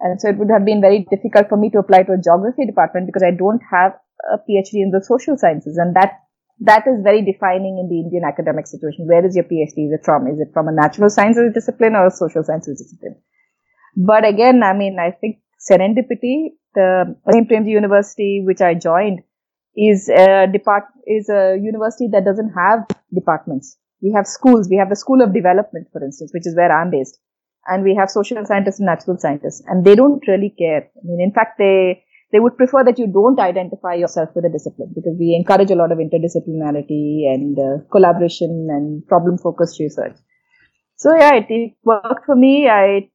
[0.00, 2.66] And so it would have been very difficult for me to apply to a geography
[2.66, 3.92] department because I don't have
[4.32, 5.76] a PhD in the social sciences.
[5.76, 6.18] And that,
[6.60, 9.06] that is very defining in the Indian academic situation.
[9.06, 9.86] Where is your PhD?
[9.86, 10.26] Is it from?
[10.26, 13.16] Is it from a natural sciences discipline or a social sciences discipline?
[13.98, 19.20] But again, I mean, I think serendipity, the Premji University, which I joined,
[19.76, 23.76] is a depart is a university that doesn't have departments.
[24.00, 24.68] We have schools.
[24.70, 27.18] We have the School of Development, for instance, which is where I'm based,
[27.66, 30.88] and we have social scientists and natural scientists, and they don't really care.
[30.96, 34.48] I mean, in fact, they they would prefer that you don't identify yourself with a
[34.48, 40.16] discipline because we encourage a lot of interdisciplinarity and uh, collaboration and problem focused research.
[40.96, 42.68] So yeah, it, it worked for me.
[42.68, 43.10] I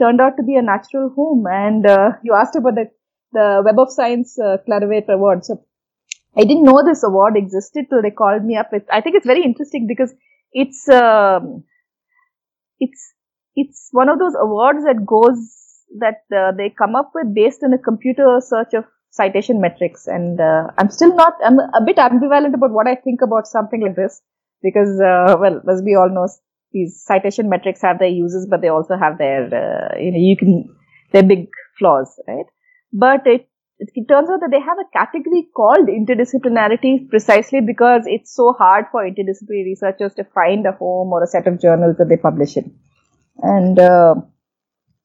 [0.00, 1.44] turned out to be a natural home.
[1.48, 2.86] And uh, you asked about the,
[3.32, 5.44] the Web of Science uh, Clarivate Award.
[5.44, 5.64] So
[6.36, 8.70] I didn't know this award existed till they called me up.
[8.90, 10.12] I think it's very interesting because
[10.52, 11.64] it's um,
[12.78, 13.12] it's
[13.54, 15.38] it's one of those awards that goes
[15.98, 20.06] that uh, they come up with based on a computer search of citation metrics.
[20.06, 21.34] And uh, I'm still not.
[21.44, 24.22] I'm a bit ambivalent about what I think about something like this
[24.62, 26.28] because, uh, well, as we all know,
[26.72, 30.36] these citation metrics have their uses, but they also have their, uh, you know, you
[30.36, 30.74] can,
[31.12, 32.46] their big flaws, right?
[32.92, 38.34] But it, it turns out that they have a category called interdisciplinarity precisely because it's
[38.34, 42.08] so hard for interdisciplinary researchers to find a home or a set of journals that
[42.08, 42.74] they publish in.
[43.38, 44.14] And, uh,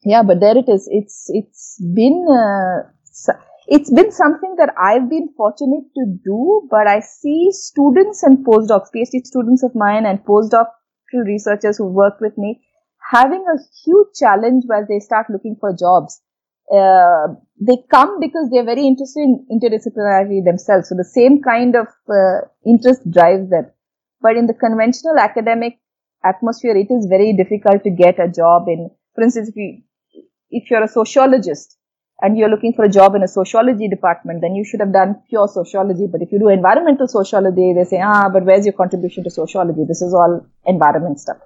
[0.03, 0.87] yeah, but there it is.
[0.91, 2.91] It's, it's been, uh,
[3.67, 8.89] it's been something that I've been fortunate to do, but I see students and postdocs,
[8.95, 10.23] PhD students of mine and
[11.23, 12.61] researchers who work with me
[13.11, 16.21] having a huge challenge while they start looking for jobs.
[16.71, 20.89] Uh, they come because they're very interested in interdisciplinarity themselves.
[20.89, 23.69] So the same kind of uh, interest drives them.
[24.21, 25.77] But in the conventional academic
[26.23, 29.83] atmosphere, it is very difficult to get a job in, for instance, if you,
[30.49, 31.77] if you're a sociologist,
[32.21, 35.21] and you're looking for a job in a sociology department, then you should have done
[35.29, 36.07] pure sociology.
[36.09, 39.83] But if you do environmental sociology, they say, ah, but where's your contribution to sociology?
[39.87, 41.37] This is all environment stuff.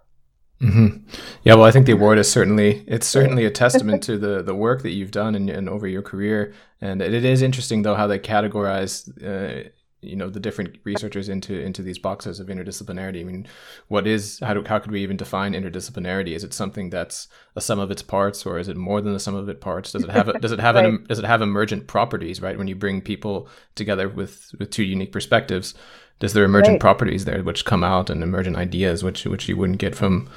[0.62, 1.08] Mm-hmm.
[1.44, 4.54] Yeah, well, I think the award is certainly it's certainly a testament to the the
[4.54, 6.54] work that you've done and, over your career.
[6.82, 9.70] And it is interesting though how they categorize uh,
[10.02, 13.22] you know the different researchers into into these boxes of interdisciplinarity.
[13.22, 13.48] I mean,
[13.88, 16.36] what is how do how could we even define interdisciplinarity?
[16.36, 19.20] Is it something that's a sum of its parts, or is it more than the
[19.20, 19.92] sum of its parts?
[19.92, 20.86] Does it have a, does it have right.
[20.86, 22.42] an does it have emergent properties?
[22.42, 25.74] Right, when you bring people together with with two unique perspectives,
[26.20, 26.82] does there emergent right.
[26.82, 30.30] properties there which come out and emergent ideas which which you wouldn't get from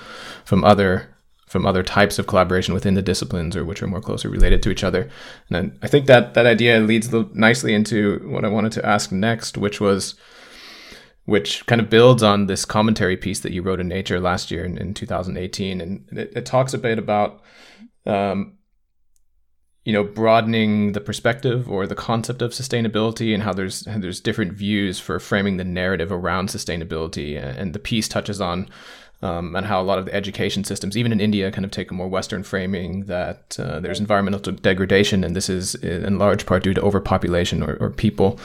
[0.45, 1.12] from other
[1.53, 4.71] from other types of collaboration within the disciplines or which are more closely related to
[4.71, 5.11] each other.
[5.51, 9.59] And I think that that idea leads nicely into what I wanted to ask next,
[9.59, 10.15] which was
[11.27, 14.65] which kind of builds on this commentary piece that you wrote in Nature last year
[14.65, 17.43] in, in 2018, and it, it, talks a bit about,
[18.07, 18.55] um,
[19.85, 24.55] you know, broadening the perspective or the concept of sustainability, and how there's there's different
[24.55, 28.69] views for framing the narrative around sustainability, and the piece touches on
[29.23, 31.91] um, and how a lot of the education systems, even in India, kind of take
[31.91, 36.65] a more Western framing that uh, there's environmental degradation, and this is in large part
[36.65, 38.39] due to overpopulation or, or people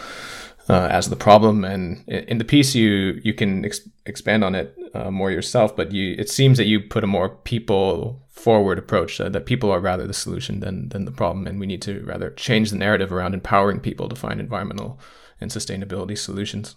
[0.69, 1.63] uh, as the problem.
[1.63, 5.91] And in the piece, you you can ex- expand on it uh, more yourself, but
[5.91, 9.79] you it seems that you put a more people forward approach uh, that people are
[9.79, 13.11] rather the solution than than the problem, and we need to rather change the narrative
[13.11, 14.99] around empowering people to find environmental
[15.41, 16.75] and sustainability solutions.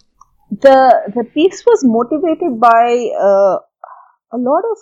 [0.51, 3.59] The the piece was motivated by uh,
[4.33, 4.79] a lot of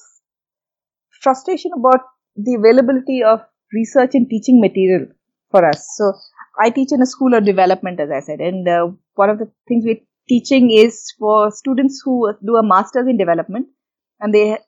[1.22, 2.00] frustration about
[2.36, 3.40] the availability of
[3.72, 5.06] research and teaching material
[5.50, 5.86] for us.
[5.96, 6.12] So
[6.60, 9.50] I teach in a school of development, as I said, and uh, one of the
[9.66, 13.68] things we're teaching is for students who do a master's in development,
[14.20, 14.58] and they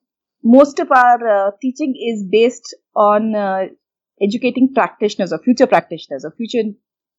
[0.42, 3.66] most of our uh, teaching is based on uh,
[4.22, 6.70] educating practitioners or future practitioners or future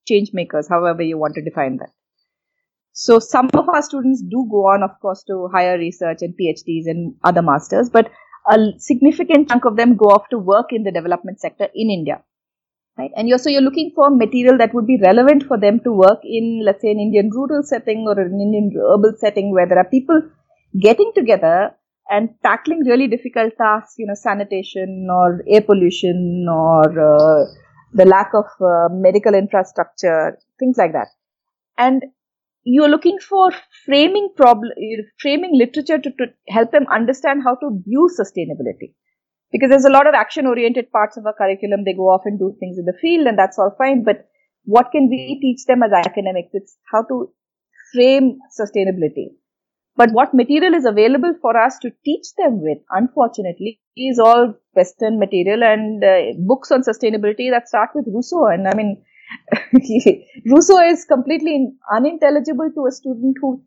[0.08, 1.90] change makers, however you want to define that.
[2.94, 6.88] So some of our students do go on, of course, to higher research and PhDs
[6.88, 8.12] and other masters, but
[8.50, 12.22] a significant chunk of them go off to work in the development sector in India.
[12.98, 13.12] Right?
[13.16, 16.20] And you're, so you're looking for material that would be relevant for them to work
[16.24, 19.90] in, let's say, an Indian rural setting or an Indian urban setting where there are
[19.90, 20.22] people
[20.80, 21.72] getting together
[22.10, 27.46] and tackling really difficult tasks, you know, sanitation or air pollution or uh,
[27.94, 31.08] the lack of uh, medical infrastructure, things like that.
[31.78, 32.04] And
[32.64, 33.52] you're looking for
[33.86, 34.72] framing problem,
[35.20, 38.94] framing literature to, to help them understand how to view sustainability.
[39.52, 41.84] Because there's a lot of action oriented parts of our curriculum.
[41.84, 44.04] They go off and do things in the field and that's all fine.
[44.04, 44.28] But
[44.64, 46.52] what can we teach them as academics?
[46.54, 47.34] It's how to
[47.94, 49.36] frame sustainability.
[49.98, 55.20] But what material is available for us to teach them with, unfortunately, is all Western
[55.20, 58.48] material and uh, books on sustainability that start with Rousseau.
[58.48, 59.04] And I mean,
[60.46, 63.64] Rousseau is completely unintelligible to a student who,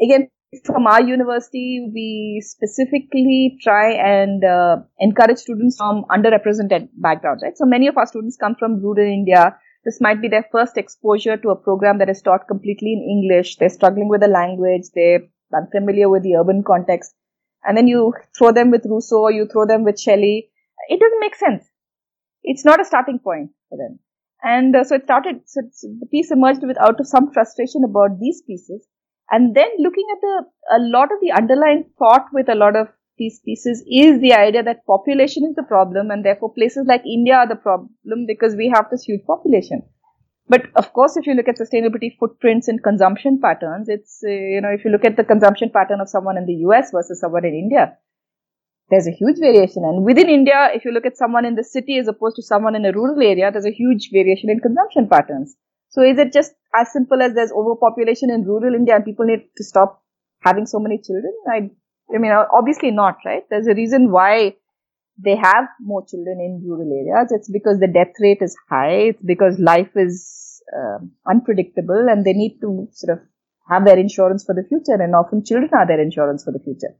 [0.00, 0.28] again,
[0.64, 7.56] from our university, we specifically try and uh, encourage students from underrepresented backgrounds, right?
[7.58, 9.56] So many of our students come from rural India.
[9.84, 13.56] This might be their first exposure to a program that is taught completely in English.
[13.56, 14.84] They're struggling with the language.
[14.94, 15.20] They're
[15.54, 17.14] unfamiliar with the urban context.
[17.64, 20.50] And then you throw them with Rousseau, you throw them with Shelley.
[20.88, 21.68] It doesn't make sense.
[22.42, 23.98] It's not a starting point for them.
[24.42, 28.20] And uh, so it started, so the piece emerged with out of some frustration about
[28.20, 28.86] these pieces.
[29.30, 30.44] And then looking at the,
[30.76, 34.62] a lot of the underlying thought with a lot of these pieces is the idea
[34.62, 38.68] that population is the problem and therefore places like India are the problem because we
[38.68, 39.82] have this huge population.
[40.48, 44.60] But of course, if you look at sustainability footprints and consumption patterns, it's, uh, you
[44.60, 47.44] know, if you look at the consumption pattern of someone in the US versus someone
[47.44, 47.96] in India,
[48.90, 49.84] there's a huge variation.
[49.84, 52.76] And within India, if you look at someone in the city as opposed to someone
[52.76, 55.56] in a rural area, there's a huge variation in consumption patterns.
[55.88, 59.48] So is it just as simple as there's overpopulation in rural India and people need
[59.56, 60.02] to stop
[60.40, 61.32] having so many children?
[61.48, 61.70] I,
[62.14, 63.42] I mean, obviously not, right?
[63.50, 64.54] There's a reason why
[65.18, 67.32] they have more children in rural areas.
[67.32, 69.10] It's because the death rate is high.
[69.10, 73.24] It's because life is uh, unpredictable and they need to sort of
[73.68, 76.94] have their insurance for the future and often children are their insurance for the future.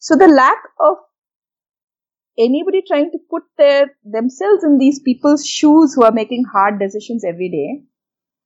[0.00, 0.96] So the lack of
[2.38, 7.22] anybody trying to put their themselves in these people's shoes who are making hard decisions
[7.22, 7.84] every day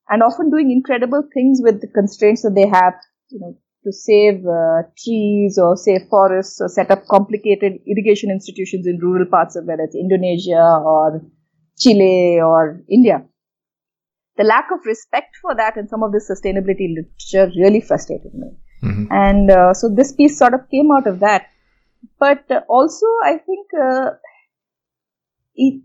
[0.09, 2.95] and often doing incredible things with the constraints that they have,
[3.31, 8.87] you know, to save uh, trees or save forests or set up complicated irrigation institutions
[8.87, 11.23] in rural parts of whether it's Indonesia or
[11.79, 13.25] Chile or India.
[14.37, 18.57] The lack of respect for that in some of this sustainability literature really frustrated me.
[18.85, 19.07] Mm-hmm.
[19.11, 21.47] And uh, so this piece sort of came out of that.
[22.19, 24.11] But uh, also, I think uh,
[25.55, 25.83] it,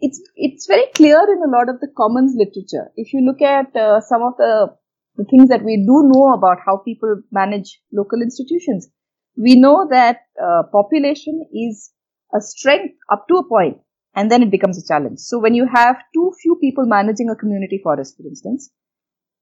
[0.00, 2.90] it's it's very clear in a lot of the commons literature.
[2.96, 4.74] If you look at uh, some of the,
[5.16, 8.88] the things that we do know about how people manage local institutions,
[9.36, 11.92] we know that uh, population is
[12.34, 13.78] a strength up to a point,
[14.14, 15.18] and then it becomes a challenge.
[15.20, 18.70] So when you have too few people managing a community forest, for instance,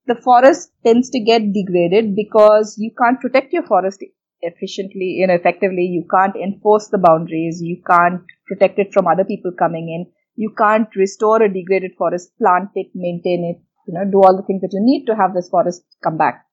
[0.08, 4.02] the forest tends to get degraded because you can't protect your forest
[4.40, 5.84] efficiently, you know, effectively.
[5.84, 7.60] You can't enforce the boundaries.
[7.62, 10.10] You can't protect it from other people coming in.
[10.36, 14.46] You can't restore a degraded forest, plant it, maintain it, you know, do all the
[14.46, 16.44] things that you need to have this forest come back.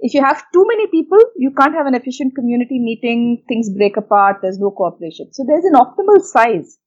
[0.00, 3.96] If you have too many people, you can't have an efficient community meeting, things break
[3.96, 5.32] apart, there's no cooperation.
[5.32, 6.78] So there's an optimal size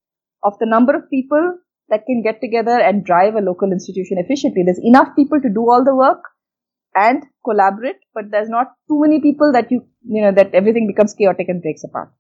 [0.44, 1.60] of the number of people
[1.90, 4.64] that can get together and drive a local institution efficiently.
[4.66, 6.24] There's enough people to do all the work
[6.96, 11.14] and collaborate, but there's not too many people that you, you know, that everything becomes
[11.14, 12.12] chaotic and breaks apart.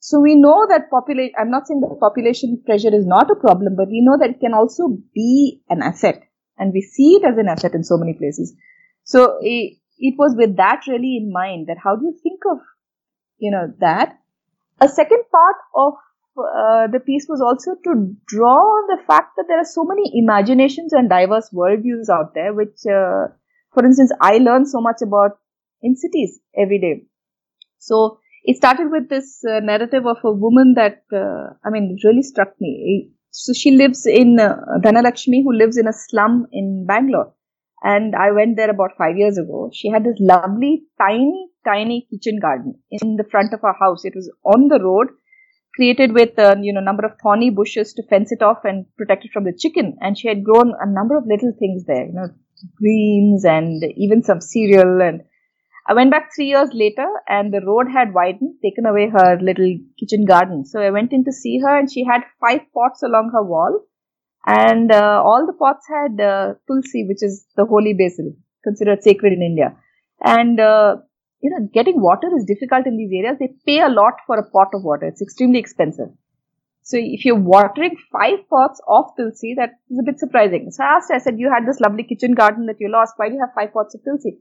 [0.00, 3.76] So we know that population, I'm not saying that population pressure is not a problem,
[3.76, 6.22] but we know that it can also be an asset
[6.58, 8.54] and we see it as an asset in so many places.
[9.04, 12.58] So it, it was with that really in mind that how do you think of,
[13.38, 14.18] you know, that?
[14.80, 15.94] A second part of
[16.44, 20.10] uh, the piece was also to draw on the fact that there are so many
[20.14, 23.28] imaginations and diverse worldviews out there, which, uh,
[23.72, 25.38] for instance, I learn so much about
[25.82, 27.06] in cities every day.
[27.78, 32.22] So it started with this uh, narrative of a woman that, uh, I mean, really
[32.22, 33.10] struck me.
[33.30, 37.32] So she lives in uh, Dhanalakshmi, who lives in a slum in Bangalore.
[37.82, 39.70] And I went there about five years ago.
[39.72, 44.04] She had this lovely, tiny, tiny kitchen garden in the front of her house.
[44.04, 45.08] It was on the road,
[45.74, 48.86] created with a uh, you know number of thorny bushes to fence it off and
[48.96, 49.96] protect it from the chicken.
[50.00, 52.28] And she had grown a number of little things there, you know,
[52.76, 55.22] greens and even some cereal and
[55.86, 59.76] I went back three years later and the road had widened, taken away her little
[59.98, 60.64] kitchen garden.
[60.64, 63.80] So I went in to see her and she had five pots along her wall.
[64.46, 69.32] And uh, all the pots had uh, tulsi, which is the holy basil, considered sacred
[69.32, 69.76] in India.
[70.24, 70.98] And, uh,
[71.40, 73.38] you know, getting water is difficult in these areas.
[73.38, 75.06] They pay a lot for a pot of water.
[75.06, 76.08] It's extremely expensive.
[76.82, 80.70] So if you're watering five pots of tulsi, that is a bit surprising.
[80.70, 83.14] So I asked, I said, you had this lovely kitchen garden that you lost.
[83.16, 84.38] Why do you have five pots of tulsi?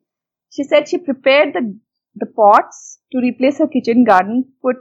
[0.52, 1.78] She said she prepared the,
[2.16, 4.78] the pots to replace her kitchen garden, put,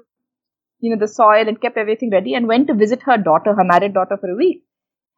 [0.80, 3.64] you know, the soil and kept everything ready and went to visit her daughter, her
[3.64, 4.64] married daughter for a week.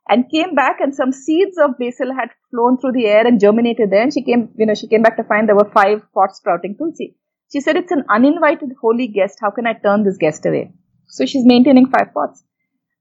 [0.08, 3.90] And came back and some seeds of basil had flown through the air and germinated
[3.90, 4.02] there.
[4.02, 6.76] And she came, you know, she came back to find there were five pots sprouting
[6.76, 7.16] tulsi.
[7.52, 9.38] She said, it's an uninvited holy guest.
[9.40, 10.72] How can I turn this guest away?
[11.06, 12.42] So she's maintaining five pots.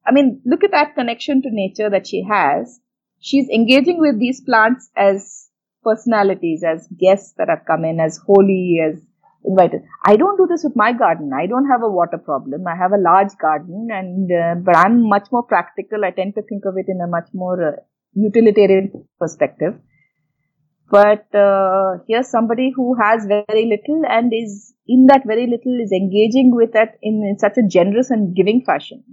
[0.05, 2.79] I mean, look at that connection to nature that she has.
[3.19, 5.49] She's engaging with these plants as
[5.83, 8.99] personalities, as guests that have come in, as holy, as
[9.43, 9.81] invited.
[10.05, 11.31] I don't do this with my garden.
[11.33, 12.67] I don't have a water problem.
[12.67, 16.05] I have a large garden, and uh, but I'm much more practical.
[16.05, 17.75] I tend to think of it in a much more uh,
[18.13, 19.75] utilitarian perspective.
[20.91, 25.91] But uh, here's somebody who has very little and is in that very little is
[25.91, 29.03] engaging with that in, in such a generous and giving fashion.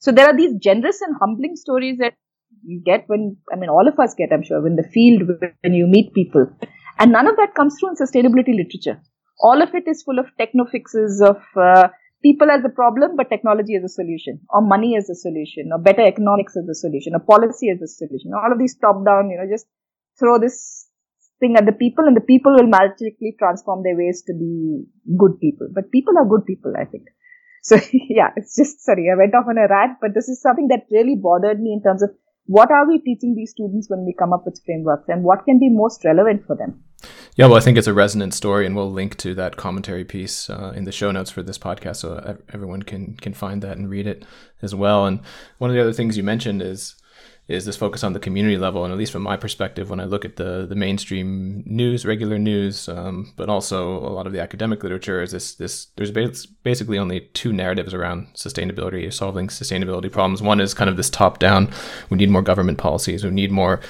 [0.00, 2.14] So there are these generous and humbling stories that
[2.62, 5.22] you get when, I mean, all of us get, I'm sure, in the field
[5.62, 6.46] when you meet people.
[6.98, 9.00] And none of that comes through in sustainability literature.
[9.40, 11.88] All of it is full of techno fixes of uh,
[12.22, 15.78] people as a problem, but technology as a solution, or money as a solution, or
[15.78, 18.32] better economics as a solution, or policy as a solution.
[18.34, 19.66] All of these top down, you know, just
[20.18, 20.88] throw this
[21.38, 24.84] thing at the people, and the people will magically transform their ways to be
[25.16, 25.68] good people.
[25.72, 27.06] But people are good people, I think.
[27.62, 30.68] So yeah, it's just sorry, I went off on a rant, but this is something
[30.68, 32.10] that really bothered me in terms of
[32.46, 35.58] what are we teaching these students when we come up with frameworks and what can
[35.58, 36.82] be most relevant for them
[37.36, 40.50] yeah well i think it's a resonant story and we'll link to that commentary piece
[40.50, 43.88] uh, in the show notes for this podcast so everyone can can find that and
[43.88, 44.24] read it
[44.62, 45.06] as well.
[45.06, 45.20] And
[45.58, 46.96] one of the other things you mentioned is
[47.48, 48.84] is this focus on the community level.
[48.84, 52.38] And at least from my perspective, when I look at the the mainstream news, regular
[52.38, 56.10] news, um, but also a lot of the academic literature, is this this there's
[56.62, 60.42] basically only two narratives around sustainability, solving sustainability problems.
[60.42, 61.70] One is kind of this top down.
[62.10, 63.24] We need more government policies.
[63.24, 63.80] We need more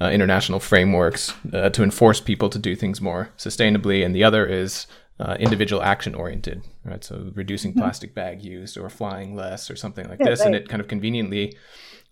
[0.00, 4.04] uh, international frameworks uh, to enforce people to do things more sustainably.
[4.04, 4.88] And the other is
[5.20, 7.04] uh, individual action oriented, right?
[7.04, 7.80] So reducing mm-hmm.
[7.80, 10.46] plastic bag use or flying less or something like yeah, this, right.
[10.46, 11.56] and it kind of conveniently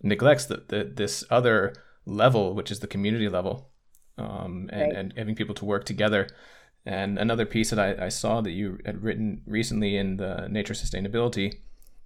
[0.03, 1.73] neglects the, the, this other
[2.05, 3.69] level, which is the community level,
[4.17, 4.95] um, and, right.
[4.95, 6.27] and having people to work together.
[6.85, 10.73] And another piece that I, I, saw that you had written recently in the Nature
[10.73, 11.55] Sustainability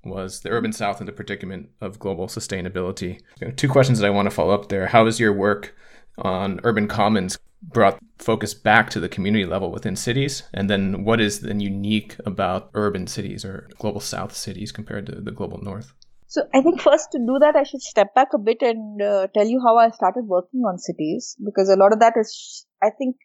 [0.04, 3.20] was the urban south and the predicament of global sustainability.
[3.56, 4.88] Two questions that I want to follow up there.
[4.88, 5.76] How is your work
[6.20, 10.44] on urban commons brought focus back to the community level within cities?
[10.54, 15.20] And then what is then unique about urban cities or global south cities compared to
[15.20, 15.94] the global north?
[16.28, 19.28] So I think first to do that, I should step back a bit and uh,
[19.34, 22.90] tell you how I started working on cities because a lot of that is, I
[22.98, 23.16] think,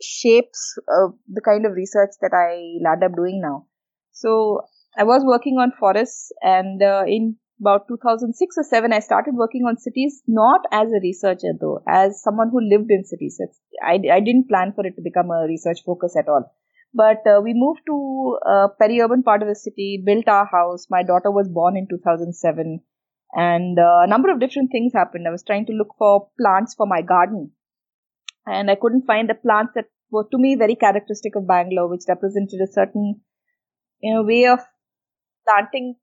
[0.00, 3.66] shapes uh, the kind of research that I land up doing now.
[4.12, 4.62] So
[4.96, 9.64] I was working on forests and uh, in about 2006 or 7 I started working
[9.66, 13.40] on cities not as a researcher though as someone who lived in cities.
[13.84, 16.54] I, I didn't plan for it to become a research focus at all.
[16.94, 20.86] But uh, we moved to a peri-urban part of the city, built our house.
[20.90, 22.80] My daughter was born in 2007,
[23.34, 25.26] and uh, a number of different things happened.
[25.28, 27.52] I was trying to look for plants for my garden,
[28.46, 32.08] and I couldn't find the plants that were to me very characteristic of Bangalore, which
[32.08, 33.20] represented a certain,
[34.00, 34.60] you know, way of
[35.46, 35.96] planting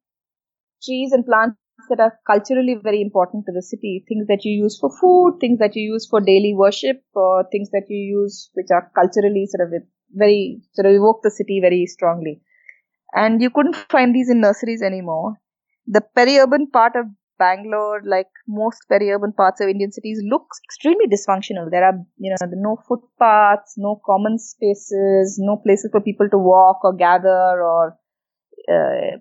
[0.83, 1.57] trees and plants
[1.89, 4.05] that are culturally very important to the city.
[4.07, 7.69] Things that you use for food, things that you use for daily worship, or things
[7.71, 9.73] that you use which are culturally sort of
[10.16, 12.41] very sort of evoke the city very strongly.
[13.13, 15.36] And you couldn't find these in nurseries anymore.
[15.88, 17.05] The peri-urban part of
[17.38, 21.70] Bangalore, like most peri-urban parts of Indian cities, looks extremely dysfunctional.
[21.70, 26.84] There are, you know, no footpaths, no common spaces, no places for people to walk
[26.84, 27.97] or gather or,
[28.72, 29.18] uh,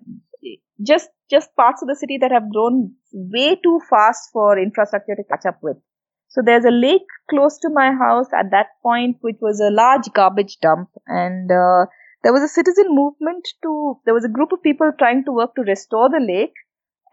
[0.85, 5.23] just just parts of the city that have grown way too fast for infrastructure to
[5.23, 5.77] catch up with.
[6.35, 10.11] So there's a lake close to my house at that point, which was a large
[10.13, 11.85] garbage dump, and uh,
[12.23, 13.97] there was a citizen movement to.
[14.03, 16.51] There was a group of people trying to work to restore the lake,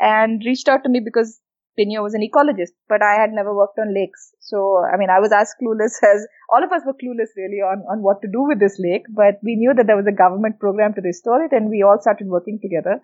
[0.00, 1.38] and reached out to me because
[1.78, 4.32] Pinya was an ecologist, but I had never worked on lakes.
[4.40, 7.86] So, I mean, I was as clueless as all of us were clueless really on,
[7.88, 10.58] on what to do with this lake, but we knew that there was a government
[10.58, 13.00] program to restore it and we all started working together.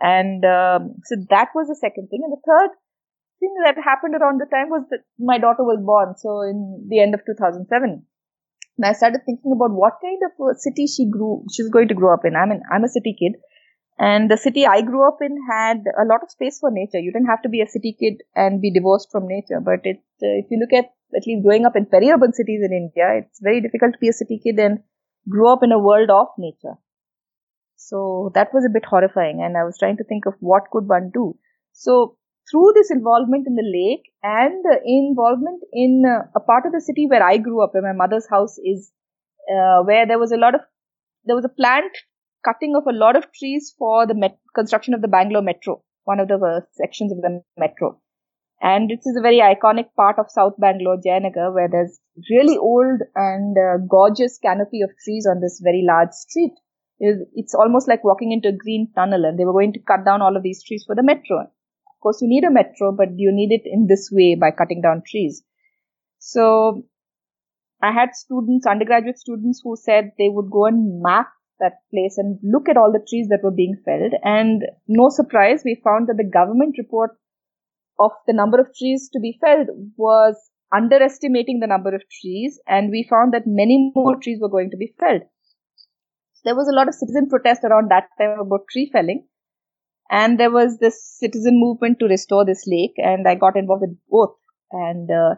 [0.00, 2.22] And um, so that was the second thing.
[2.22, 2.70] And the third
[3.40, 6.14] thing that happened around the time was that my daughter was born.
[6.16, 8.04] So in the end of 2007.
[8.78, 12.12] And I started thinking about what kind of city she grew, she's going to grow
[12.12, 12.36] up in.
[12.36, 13.40] I mean, I'm a city kid.
[13.98, 16.98] And the city I grew up in had a lot of space for nature.
[16.98, 19.60] You didn't have to be a city kid and be divorced from nature.
[19.60, 22.72] But it, uh, if you look at at least growing up in peri-urban cities in
[22.72, 24.80] India, it's very difficult to be a city kid and
[25.28, 26.74] grow up in a world of nature.
[27.76, 29.40] So that was a bit horrifying.
[29.42, 31.38] And I was trying to think of what could one do.
[31.72, 32.18] So
[32.50, 36.80] through this involvement in the lake and uh, involvement in uh, a part of the
[36.80, 38.92] city where I grew up, where my mother's house is,
[39.50, 40.60] uh, where there was a lot of,
[41.24, 41.92] there was a plant
[42.44, 46.20] cutting of a lot of trees for the met- construction of the Bangalore Metro, one
[46.20, 48.00] of the uh, sections of the metro.
[48.62, 53.00] And this is a very iconic part of South Bangalore, Jayanagar, where there's really old
[53.14, 56.52] and uh, gorgeous canopy of trees on this very large street.
[56.98, 60.22] It's almost like walking into a green tunnel, and they were going to cut down
[60.22, 61.50] all of these trees for the metro.
[61.96, 64.82] Of course, you need a metro, but you need it in this way by cutting
[64.82, 65.42] down trees.
[66.18, 66.82] So
[67.82, 71.28] I had students, undergraduate students, who said they would go and map
[71.58, 74.12] that place and look at all the trees that were being felled.
[74.22, 77.12] And no surprise, we found that the government report
[77.98, 80.36] of the number of trees to be felled was
[80.74, 82.60] underestimating the number of trees.
[82.66, 85.22] And we found that many more trees were going to be felled.
[86.44, 89.26] There was a lot of citizen protest around that time about tree felling.
[90.10, 92.94] And there was this citizen movement to restore this lake.
[92.96, 94.36] And I got involved with both.
[94.70, 95.36] And uh,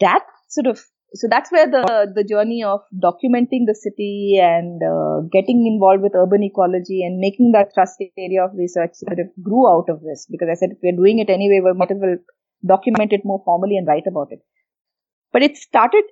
[0.00, 0.80] that sort of
[1.16, 6.14] so that's where the the journey of documenting the city and uh, getting involved with
[6.16, 10.26] urban ecology and making that trusted area of research sort of grew out of this
[10.28, 12.16] because I said if we're doing it anyway, we might as well
[12.66, 14.40] document it more formally and write about it.
[15.32, 16.04] But it started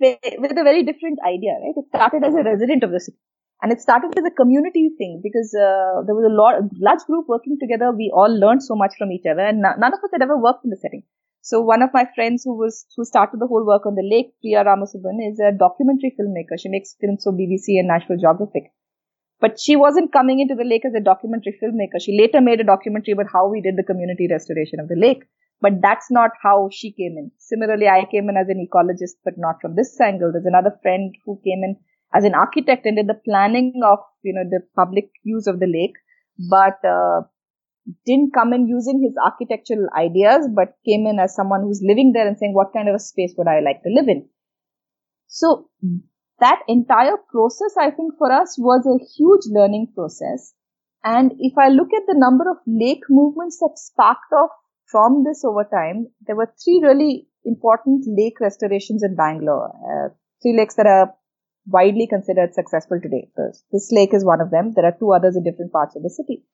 [0.00, 1.76] with a very different idea, right?
[1.76, 3.18] It started as a resident of the city.
[3.64, 7.24] And it started as a community thing because uh, there was a lot, large group
[7.26, 7.92] working together.
[7.96, 10.66] We all learned so much from each other, and none of us had ever worked
[10.66, 11.02] in the setting.
[11.40, 14.34] So one of my friends who was who started the whole work on the lake,
[14.42, 16.60] Priya Ramasubban, is a documentary filmmaker.
[16.60, 18.68] She makes films for BBC and National Geographic.
[19.40, 22.04] But she wasn't coming into the lake as a documentary filmmaker.
[22.04, 25.24] She later made a documentary about how we did the community restoration of the lake.
[25.62, 27.30] But that's not how she came in.
[27.38, 30.32] Similarly, I came in as an ecologist, but not from this angle.
[30.32, 31.76] There's another friend who came in
[32.14, 35.66] as an architect and did the planning of, you know, the public use of the
[35.66, 35.96] lake.
[36.50, 37.22] But uh,
[38.06, 42.26] didn't come in using his architectural ideas, but came in as someone who's living there
[42.26, 44.28] and saying, what kind of a space would I like to live in?
[45.26, 45.68] So
[46.40, 50.54] that entire process, I think for us was a huge learning process.
[51.02, 54.50] And if I look at the number of lake movements that sparked off
[54.86, 59.68] from this over time, there were three really important lake restorations in Bangalore.
[59.68, 61.14] Uh, three lakes that are
[61.66, 63.28] widely considered successful today.
[63.72, 64.72] This lake is one of them.
[64.74, 66.44] There are two others in different parts of the city.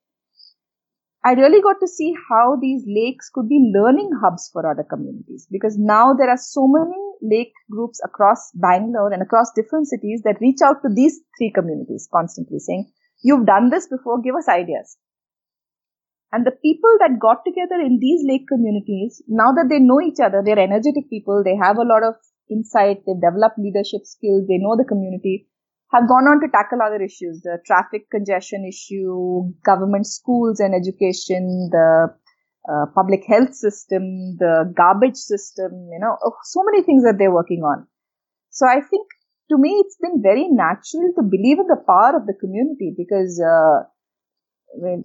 [1.23, 5.47] I really got to see how these lakes could be learning hubs for other communities
[5.51, 10.41] because now there are so many lake groups across Bangalore and across different cities that
[10.41, 12.91] reach out to these three communities constantly saying,
[13.23, 14.97] you've done this before, give us ideas.
[16.33, 20.21] And the people that got together in these lake communities, now that they know each
[20.25, 22.15] other, they're energetic people, they have a lot of
[22.51, 25.47] insight, they've developed leadership skills, they know the community
[25.93, 31.69] have gone on to tackle other issues, the traffic congestion issue, government schools and education,
[31.73, 32.15] the
[32.71, 37.35] uh, public health system, the garbage system, you know, oh, so many things that they're
[37.35, 37.87] working on.
[38.51, 39.07] So I think
[39.51, 43.43] to me, it's been very natural to believe in the power of the community because,
[43.43, 45.05] uh, I mean,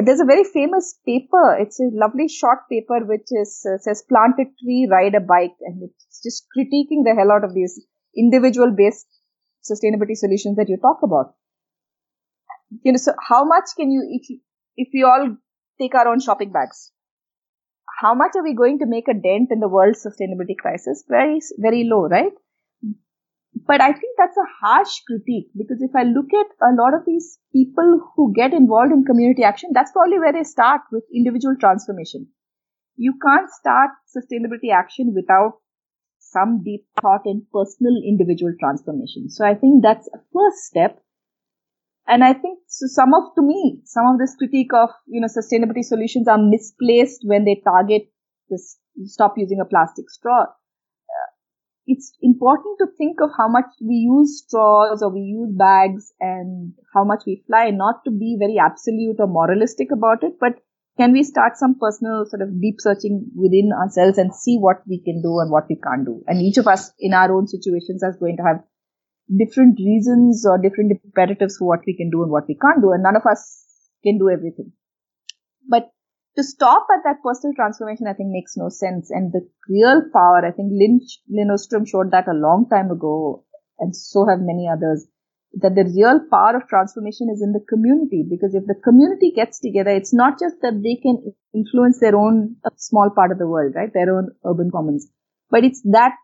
[0.00, 1.56] there's a very famous paper.
[1.58, 5.56] It's a lovely short paper which is uh, says plant a tree, ride a bike,
[5.60, 7.80] and it's just critiquing the hell out of these
[8.16, 9.06] individual based
[9.62, 11.34] sustainability solutions that you talk about.
[12.82, 14.40] You know, so how much can you, if you,
[14.76, 15.36] if we all
[15.78, 16.90] take our own shopping bags,
[18.00, 21.04] how much are we going to make a dent in the world's sustainability crisis?
[21.08, 22.32] Very, very low, right?
[23.66, 27.04] But I think that's a harsh critique because if I look at a lot of
[27.06, 31.56] these people who get involved in community action, that's probably where they start with individual
[31.58, 32.28] transformation.
[32.96, 35.54] You can't start sustainability action without
[36.18, 39.28] some deep thought and personal individual transformation.
[39.30, 41.02] So I think that's a first step.
[42.06, 45.28] and I think so some of, to me, some of this critique of, you know,
[45.28, 48.02] sustainability solutions are misplaced when they target
[48.50, 50.46] this, stop using a plastic straw.
[51.86, 56.74] It's important to think of how much we use straws or we use bags and
[56.94, 60.60] how much we fly, not to be very absolute or moralistic about it, but
[60.96, 65.02] can we start some personal sort of deep searching within ourselves and see what we
[65.02, 66.22] can do and what we can't do?
[66.26, 68.62] And each of us in our own situations is going to have
[69.38, 72.92] different reasons or different imperatives for what we can do and what we can't do,
[72.92, 73.64] and none of us
[74.04, 74.72] can do everything.
[75.68, 75.90] But
[76.36, 79.10] to stop at that personal transformation, I think makes no sense.
[79.10, 83.44] And the real power, I think Lynch, Lin Ostrom showed that a long time ago,
[83.78, 85.06] and so have many others,
[85.60, 88.24] that the real power of transformation is in the community.
[88.28, 91.20] Because if the community gets together, it's not just that they can
[91.54, 93.92] influence their own small part of the world, right?
[93.92, 95.08] Their own urban commons.
[95.50, 96.16] But it's that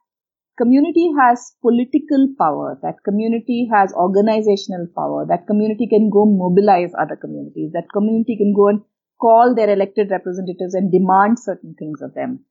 [0.56, 7.14] community has political power, that community has organizational power, that community can go mobilize other
[7.14, 8.80] communities, that community can go and
[9.20, 12.44] call their elected representatives and demand certain things of them.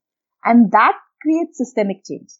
[0.44, 2.30] And that creates systemic change,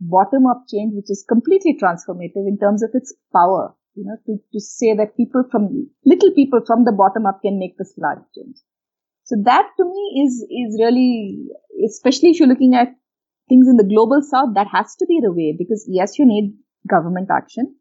[0.00, 3.74] bottom up change, which is completely transformative in terms of its power.
[3.94, 7.58] You know, to, to say that people from, little people from the bottom up can
[7.58, 8.56] make this large change.
[9.22, 11.46] So that to me is, is really,
[11.86, 12.88] especially if you're looking at
[13.48, 16.54] things in the global south, that has to be the way because yes, you need
[16.90, 17.76] government action,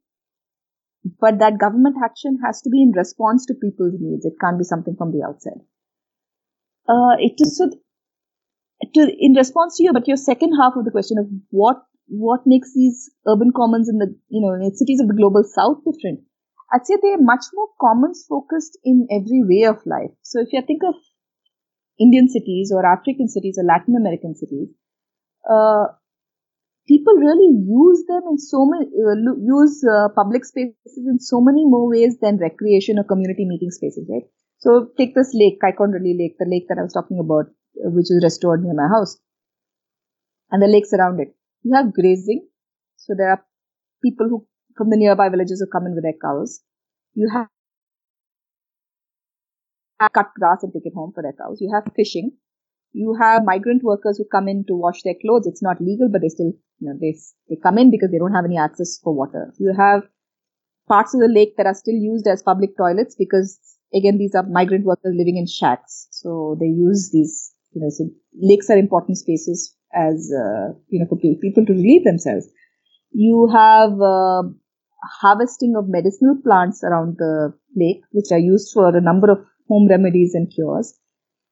[1.19, 4.25] but that government action has to be in response to people's needs.
[4.25, 5.59] It can't be something from the outside.
[6.87, 7.69] Uh, it is so,
[8.93, 11.77] to, in response to you, but your second half of the question of what,
[12.07, 15.77] what makes these urban commons in the, you know, in cities of the global south
[15.85, 16.19] different?
[16.73, 20.11] I'd say they're much more commons focused in every way of life.
[20.23, 20.95] So if you think of
[21.99, 24.69] Indian cities or African cities or Latin American cities,
[25.49, 25.85] uh,
[26.87, 31.63] people really use them in so many uh, use uh, public spaces in so many
[31.65, 34.27] more ways than recreation or community meeting spaces right
[34.63, 37.47] so take this lake Kaikondrahalli lake the lake that i was talking about
[37.85, 39.17] uh, which is restored near my house.
[40.51, 41.35] And the lakes around it.
[41.63, 42.47] You have grazing.
[42.97, 43.43] So there are
[44.03, 44.47] people who
[44.77, 46.61] from the nearby villages who come in with their cows.
[47.15, 47.47] You have
[50.13, 51.59] cut grass and take it home for their cows.
[51.61, 52.33] You have fishing.
[52.91, 55.47] You have migrant workers who come in to wash their clothes.
[55.47, 57.15] It's not legal, but they still, you know, they,
[57.49, 59.51] they come in because they don't have any access for water.
[59.57, 60.03] You have
[60.87, 64.43] parts of the lake that are still used as public toilets because again, these are
[64.43, 66.07] migrant workers living in shacks.
[66.11, 68.09] So they use these, you know, so
[68.41, 72.47] lakes are important spaces as, uh, you know, for people to relieve themselves.
[73.11, 74.43] You have, uh,
[75.21, 79.87] harvesting of medicinal plants around the lake, which are used for a number of home
[79.89, 80.97] remedies and cures.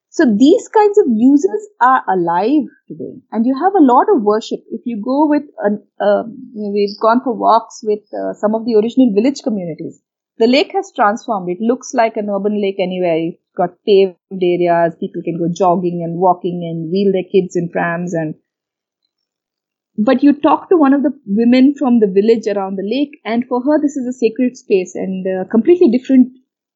[0.09, 4.59] So these kinds of uses are alive today, and you have a lot of worship.
[4.69, 6.23] If you go with, an, uh,
[6.53, 10.01] we've gone for walks with uh, some of the original village communities.
[10.41, 11.49] The lake has transformed.
[11.49, 13.17] It looks like an urban lake anywhere.
[13.17, 14.95] You've got paved areas.
[14.99, 18.35] People can go jogging and walking and wheel their kids in prams and
[19.97, 23.45] but you talk to one of the women from the village around the lake and
[23.47, 26.29] for her this is a sacred space and a completely different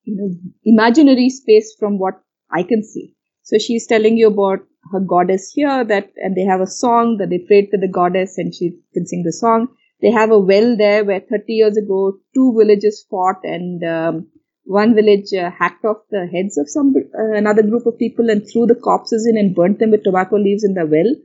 [0.03, 0.29] you know
[0.65, 2.19] imaginary space from what
[2.51, 4.59] i can see so she's telling you about
[4.91, 8.37] her goddess here that, and they have a song that they prayed to the goddess
[8.37, 9.67] and she can sing the song.
[10.01, 14.27] They have a well there where 30 years ago two villages fought and um,
[14.65, 18.45] one village uh, hacked off the heads of some uh, another group of people and
[18.45, 21.15] threw the corpses in and burnt them with tobacco leaves in the well.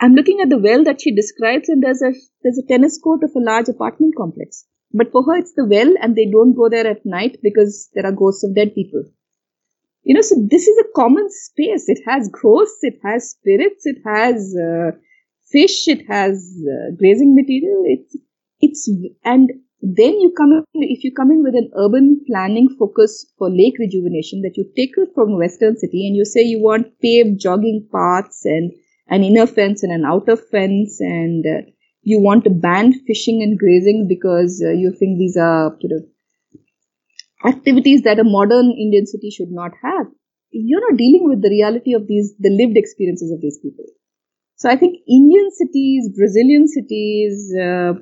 [0.00, 2.12] I'm looking at the well that she describes and there's a
[2.42, 4.64] there's a tennis court of a large apartment complex.
[4.92, 8.04] But for her it's the well and they don't go there at night because there
[8.04, 9.04] are ghosts of dead people.
[10.02, 11.88] You know, so this is a common space.
[11.88, 14.92] It has ghosts, it has spirits, it has uh,
[15.52, 17.82] fish, it has uh, grazing material.
[17.86, 18.16] It's,
[18.60, 18.90] it's,
[19.24, 19.50] and
[19.82, 23.76] then you come in, if you come in with an urban planning focus for lake
[23.78, 27.40] rejuvenation, that you take it from a western city and you say you want paved
[27.40, 28.72] jogging paths and
[29.08, 31.62] an inner fence and an outer fence and uh,
[32.02, 36.04] you want to ban fishing and grazing because uh, you think these are sort of
[37.44, 40.06] activities that a modern Indian city should not have.
[40.50, 43.84] You're not dealing with the reality of these, the lived experiences of these people.
[44.60, 47.94] So I think Indian cities, Brazilian cities, uh,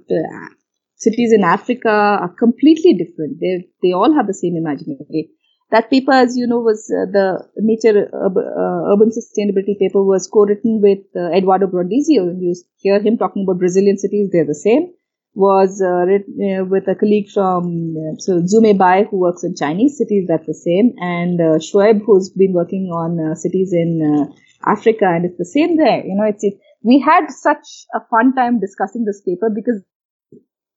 [0.96, 3.38] cities in Africa are completely different.
[3.40, 5.30] They they all have the same imaginary.
[5.70, 7.26] That paper, as you know, was uh, the
[7.58, 12.24] Nature uh, Urban Sustainability paper was co-written with uh, Eduardo Brondizio.
[12.42, 14.94] You hear him talking about Brazilian cities; they're the same
[15.34, 19.96] was uh, written, uh, with a colleague from so Xuemei Bai who works in Chinese
[19.96, 20.26] cities.
[20.26, 24.34] That's the same, and uh, Shuaib who's been working on cities in
[24.64, 26.04] Africa, and it's the same there.
[26.04, 29.82] You know, it's it, we had such a fun time discussing this paper because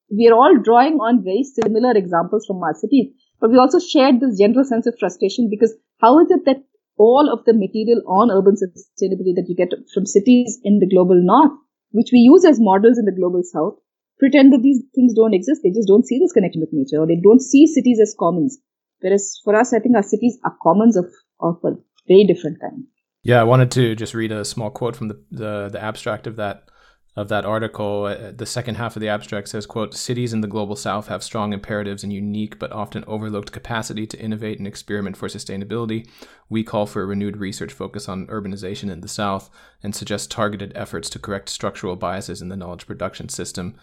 [0.10, 4.20] we are all drawing on very similar examples from our cities, but we also shared
[4.20, 6.64] this general sense of frustration because how is it that
[6.98, 11.18] all of the material on urban sustainability that you get from cities in the global
[11.18, 11.58] north,
[11.92, 13.80] which we use as models in the global south,
[14.20, 15.62] pretend that these things don't exist.
[15.64, 18.60] They just don't see this connection with nature or they don't see cities as commons.
[19.00, 21.06] Whereas for us, I think our cities are commons of,
[21.40, 21.74] of a
[22.08, 22.86] very different kind.
[23.24, 26.38] Yeah, I wanted to just read a small quote from the, the, the abstract of
[26.38, 26.70] that
[27.16, 30.48] of that article, uh, the second half of the abstract says, quote, cities in the
[30.48, 35.18] global south have strong imperatives and unique but often overlooked capacity to innovate and experiment
[35.18, 36.08] for sustainability.
[36.48, 39.50] We call for a renewed research focus on urbanization in the south
[39.84, 43.76] and suggest targeted efforts to correct structural biases in the knowledge production system.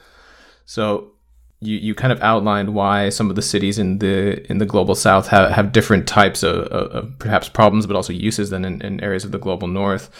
[0.65, 1.13] So
[1.61, 4.95] you, you kind of outlined why some of the cities in the in the global
[4.95, 9.01] south have, have different types of, of, perhaps problems but also uses than in, in
[9.01, 10.11] areas of the global north.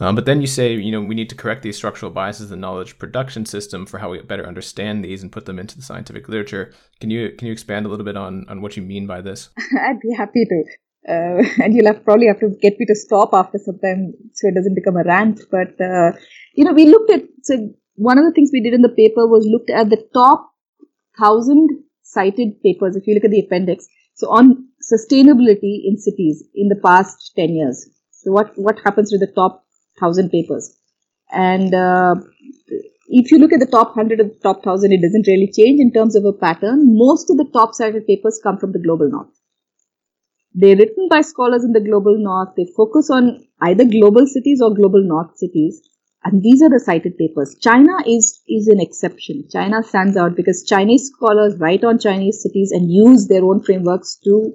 [0.00, 2.50] Um, but then you say, you know, we need to correct these structural biases in
[2.50, 5.82] the knowledge production system for how we better understand these and put them into the
[5.82, 6.72] scientific literature.
[7.00, 9.50] Can you can you expand a little bit on on what you mean by this?
[9.80, 10.64] I'd be happy to.
[11.08, 14.48] Uh, and you'll have, probably have to get me to stop after some time so
[14.48, 15.40] it doesn't become a rant.
[15.50, 16.12] But uh,
[16.54, 19.26] you know, we looked at so one of the things we did in the paper
[19.26, 20.48] was looked at the top
[21.20, 21.68] thousand
[22.02, 22.96] cited papers.
[22.96, 27.54] If you look at the appendix, so on sustainability in cities in the past ten
[27.54, 27.88] years.
[28.10, 29.64] So what what happens to the top
[29.98, 30.76] thousand papers.
[31.30, 32.14] And uh,
[33.08, 35.80] if you look at the top 100 of the top 1000, it doesn't really change
[35.80, 36.96] in terms of a pattern.
[36.96, 39.28] Most of the top cited papers come from the global north.
[40.54, 42.50] They're written by scholars in the global north.
[42.56, 45.80] They focus on either global cities or global north cities.
[46.24, 47.56] And these are the cited papers.
[47.60, 49.44] China is, is an exception.
[49.50, 54.18] China stands out because Chinese scholars write on Chinese cities and use their own frameworks
[54.24, 54.52] to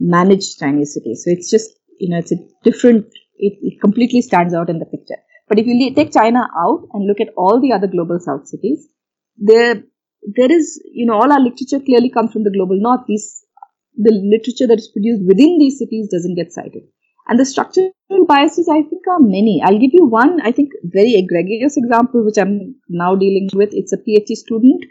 [0.00, 1.22] manage Chinese cities.
[1.24, 3.06] So it's just, you know, it's a different
[3.38, 5.20] it, it completely stands out in the picture.
[5.48, 8.88] But if you take China out and look at all the other global south cities,
[9.36, 9.82] there,
[10.34, 13.02] there is, you know, all our literature clearly comes from the global north.
[13.06, 13.44] These,
[13.96, 16.82] the literature that is produced within these cities doesn't get cited.
[17.28, 17.92] And the structural
[18.28, 19.60] biases, I think, are many.
[19.64, 23.70] I'll give you one, I think, very egregious example, which I'm now dealing with.
[23.72, 24.84] It's a PhD student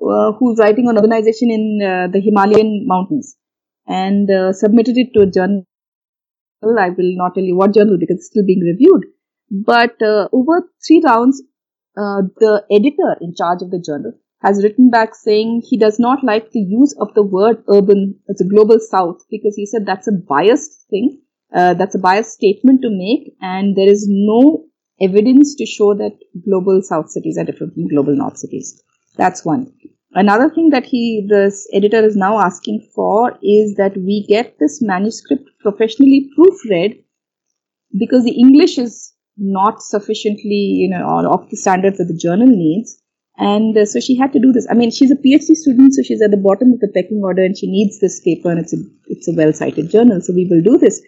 [0.00, 3.36] uh, who's writing on urbanization in uh, the Himalayan mountains
[3.86, 5.64] and uh, submitted it to a journal
[6.62, 9.06] I will not tell you what journal because it's still being reviewed.
[9.50, 11.42] But uh, over three rounds,
[11.96, 14.12] uh, the editor in charge of the journal
[14.42, 18.40] has written back saying he does not like the use of the word urban as
[18.40, 21.20] a global south because he said that's a biased thing.
[21.54, 24.64] Uh, that's a biased statement to make and there is no
[25.00, 28.82] evidence to show that global south cities are different from global north cities.
[29.16, 29.72] That's one.
[30.12, 34.82] Another thing that he, this editor is now asking for is that we get this
[34.82, 37.02] manuscript professionally proofread
[37.96, 43.00] because the English is not sufficiently, you know, of the standards that the journal needs.
[43.38, 44.66] And uh, so she had to do this.
[44.70, 47.42] I mean, she's a PhD student, so she's at the bottom of the pecking order,
[47.42, 48.76] and she needs this paper, and it's a
[49.06, 51.00] it's a well cited journal, so we will do this.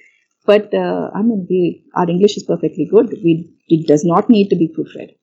[0.44, 3.10] But uh, I mean, we, our English is perfectly good.
[3.22, 5.14] We it does not need to be proofread.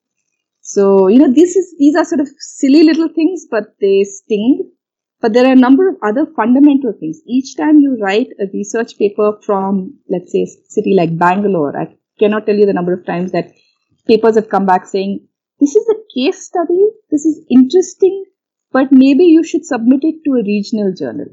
[0.60, 4.70] So, you know, this is, these are sort of silly little things, but they sting.
[5.20, 7.20] But there are a number of other fundamental things.
[7.26, 11.94] Each time you write a research paper from, let's say, a city like Bangalore, I
[12.18, 13.52] cannot tell you the number of times that
[14.06, 15.26] papers have come back saying,
[15.60, 18.24] this is a case study, this is interesting,
[18.72, 21.26] but maybe you should submit it to a regional journal.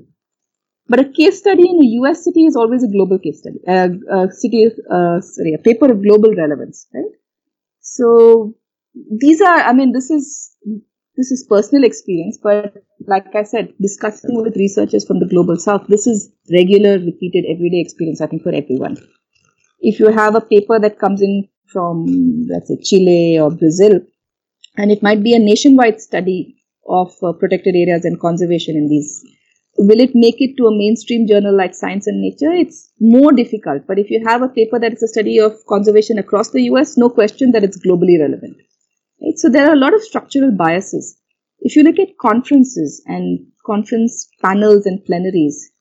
[0.89, 4.27] But a case study in a US city is always a global case study, a
[4.31, 7.11] city, uh, sorry, a paper of global relevance, right?
[7.81, 8.55] So
[9.19, 10.55] these are, I mean, this is,
[11.17, 12.73] this is personal experience, but
[13.05, 17.81] like I said, discussing with researchers from the global south, this is regular, repeated, everyday
[17.81, 18.97] experience, I think, for everyone.
[19.79, 22.05] If you have a paper that comes in from,
[22.49, 23.99] let's say, Chile or Brazil,
[24.77, 26.55] and it might be a nationwide study
[26.88, 29.23] of uh, protected areas and conservation in these
[29.78, 32.51] will it make it to a mainstream journal like Science and Nature?
[32.51, 33.86] It's more difficult.
[33.88, 36.97] But if you have a paper that is a study of conservation across the US,
[36.97, 38.57] no question that it's globally relevant.
[39.21, 39.38] Right?
[39.38, 41.17] So there are a lot of structural biases.
[41.59, 45.71] If you look at conferences and conference panels and plenaries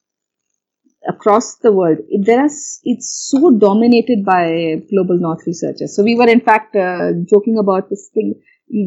[1.08, 2.50] across the world, there are,
[2.84, 5.94] it's so dominated by global north researchers.
[5.94, 8.34] So we were in fact uh, joking about this thing.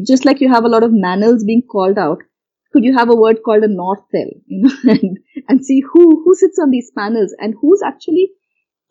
[0.06, 2.18] Just like you have a lot of manels being called out,
[2.72, 5.18] could you have a word called a north cell, you know, and,
[5.48, 8.30] and see who, who sits on these panels and who's actually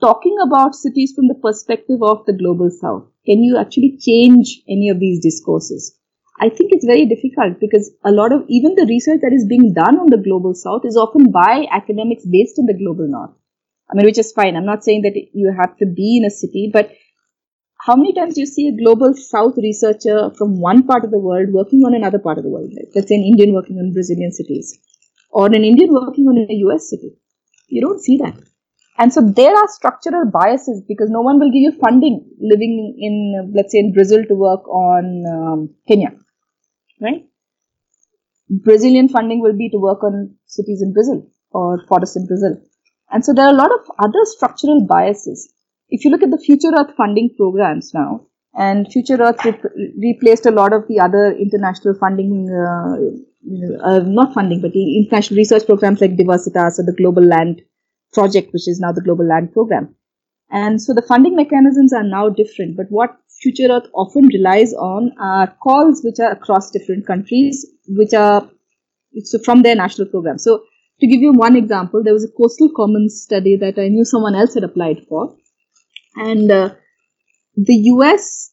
[0.02, 3.08] talking about cities from the perspective of the global south?
[3.26, 5.96] Can you actually change any of these discourses?
[6.42, 9.74] I think it's very difficult because a lot of even the research that is being
[9.74, 13.32] done on the global south is often by academics based in the global north.
[13.92, 14.56] I mean, which is fine.
[14.56, 16.92] I'm not saying that you have to be in a city, but
[17.82, 21.20] how many times do you see a global south researcher from one part of the
[21.20, 22.72] world working on another part of the world?
[22.96, 24.78] Let's say an Indian working on Brazilian cities.
[25.32, 27.12] or an Indian working on a US city.
[27.68, 28.36] You don't see that.
[28.98, 33.54] And so there are structural biases because no one will give you funding living in,
[33.56, 36.12] let's say, in Brazil to work on um, Kenya,
[37.02, 37.26] right?
[38.50, 42.58] Brazilian funding will be to work on cities in Brazil or forests in Brazil.
[43.12, 45.54] And so there are a lot of other structural biases.
[45.90, 50.46] If you look at the Future Earth funding programs now, and Future Earth re- replaced
[50.46, 52.96] a lot of the other international funding, uh,
[53.84, 57.62] uh, not funding, but the international research programs like Diversitas or the Global Land
[58.14, 59.96] Project, which is now the Global Land Program.
[60.52, 65.12] And so the funding mechanisms are now different, but what Future Earth often relies on
[65.20, 68.50] are calls which are across different countries, which are
[69.24, 70.38] so from their national program.
[70.38, 70.64] So
[71.00, 74.36] to give you one example, there was a coastal commons study that I knew someone
[74.36, 75.36] else had applied for,
[76.16, 76.76] and uh,
[77.56, 78.52] the US,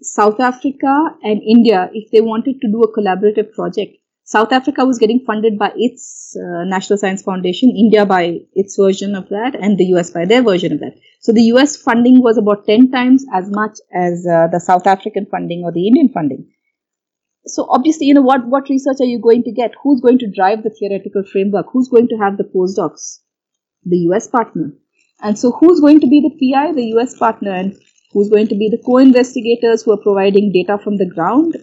[0.00, 4.98] South Africa, and India, if they wanted to do a collaborative project, South Africa was
[4.98, 9.76] getting funded by its uh, National Science Foundation, India by its version of that, and
[9.76, 10.94] the US by their version of that.
[11.20, 15.26] So the US funding was about 10 times as much as uh, the South African
[15.26, 16.48] funding or the Indian funding.
[17.46, 19.72] So obviously, you know, what, what research are you going to get?
[19.82, 21.66] Who's going to drive the theoretical framework?
[21.72, 23.18] Who's going to have the postdocs?
[23.84, 24.74] The US partner.
[25.22, 26.72] And so who's going to be the PI?
[26.72, 27.52] The US partner.
[27.52, 27.76] And
[28.12, 31.56] who's going to be the co-investigators who are providing data from the ground?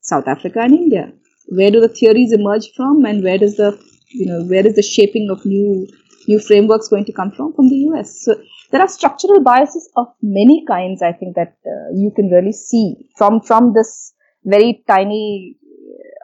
[0.00, 1.12] South Africa and India.
[1.48, 3.78] Where do the theories emerge from and where does the,
[4.08, 5.86] you know, where is the shaping of new,
[6.26, 7.52] new frameworks going to come from?
[7.54, 8.24] From the US.
[8.24, 12.52] So there are structural biases of many kinds, I think, that uh, you can really
[12.52, 14.12] see from, from this
[14.44, 15.56] very tiny,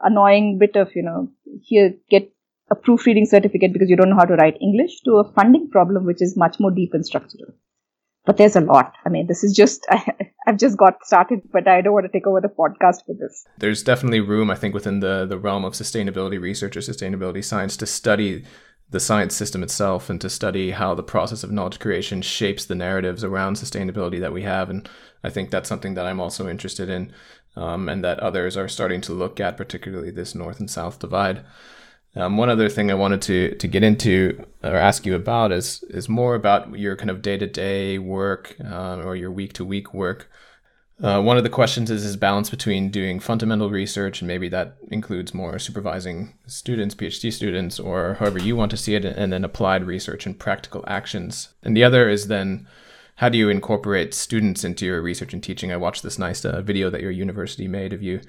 [0.02, 1.28] annoying bit of, you know,
[1.62, 2.30] here, get
[2.70, 6.04] a proofreading certificate because you don't know how to write English to a funding problem
[6.04, 7.52] which is much more deep and structural.
[8.24, 8.92] But there's a lot.
[9.04, 10.02] I mean, this is just, I,
[10.46, 13.44] have just got started, but I don't want to take over the podcast for this.
[13.58, 17.76] There's definitely room, I think, within the, the realm of sustainability research or sustainability science
[17.78, 18.44] to study
[18.90, 22.74] the science system itself and to study how the process of knowledge creation shapes the
[22.74, 24.70] narratives around sustainability that we have.
[24.70, 24.88] And
[25.24, 27.12] I think that's something that I'm also interested in
[27.56, 31.44] um, and that others are starting to look at, particularly this north and south divide.
[32.16, 35.82] Um, one other thing I wanted to to get into or ask you about is
[35.90, 39.64] is more about your kind of day to day work uh, or your week to
[39.64, 40.30] week work.
[41.02, 44.78] Uh, one of the questions is is balance between doing fundamental research and maybe that
[44.90, 49.44] includes more supervising students, PhD students, or however you want to see it, and then
[49.44, 51.50] applied research and practical actions.
[51.62, 52.66] And the other is then
[53.16, 55.70] how do you incorporate students into your research and teaching?
[55.70, 58.20] I watched this nice uh, video that your university made of you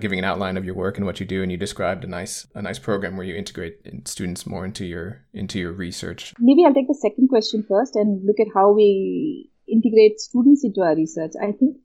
[0.00, 2.46] giving an outline of your work and what you do and you described a nice
[2.54, 6.34] a nice program where you integrate students more into your into your research.
[6.38, 10.80] Maybe i'll take the second question first and look at how we integrate students into
[10.80, 11.32] our research.
[11.40, 11.76] I think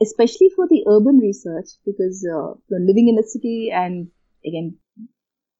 [0.00, 4.08] especially for the urban research because uh, living in a city and
[4.46, 4.76] again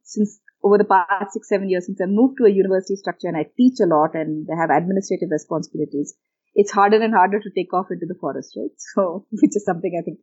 [0.03, 3.37] since over the past six seven years since i moved to a university structure and
[3.37, 6.15] i teach a lot and i have administrative responsibilities
[6.55, 8.71] it's harder and harder to take off into the forest right?
[8.95, 10.19] So which is something i think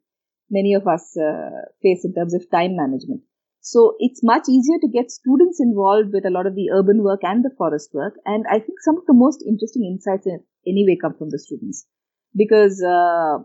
[0.50, 1.50] many of us uh,
[1.82, 3.22] face in terms of time management.
[3.62, 7.22] So it's much easier to get students involved with a lot of the urban work
[7.24, 8.14] and the forest work.
[8.24, 11.88] And I think some of the most interesting insights in, anyway come from the students
[12.36, 13.40] because uh,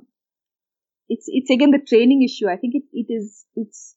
[1.08, 2.48] it's it's again the training issue.
[2.48, 3.96] I think it, it is it's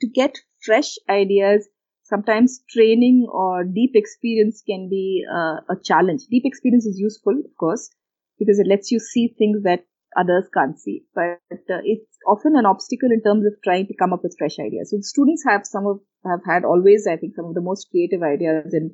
[0.00, 1.68] to get fresh ideas.
[2.04, 6.22] Sometimes training or deep experience can be uh, a challenge.
[6.30, 7.90] Deep experience is useful, of course,
[8.38, 9.80] because it lets you see things that
[10.16, 11.04] others can't see.
[11.14, 14.58] But uh, it's often an obstacle in terms of trying to come up with fresh
[14.58, 14.90] ideas.
[14.90, 17.88] So the students have some of have had always, I think, some of the most
[17.90, 18.92] creative ideas and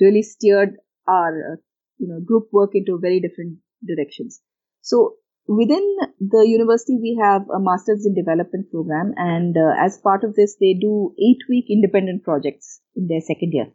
[0.00, 1.56] really steered our uh,
[1.98, 4.40] you know group work into very different directions.
[4.82, 5.14] So
[5.46, 10.34] within the university, we have a master's in development program, and uh, as part of
[10.34, 13.66] this, they do eight week independent projects in their second year.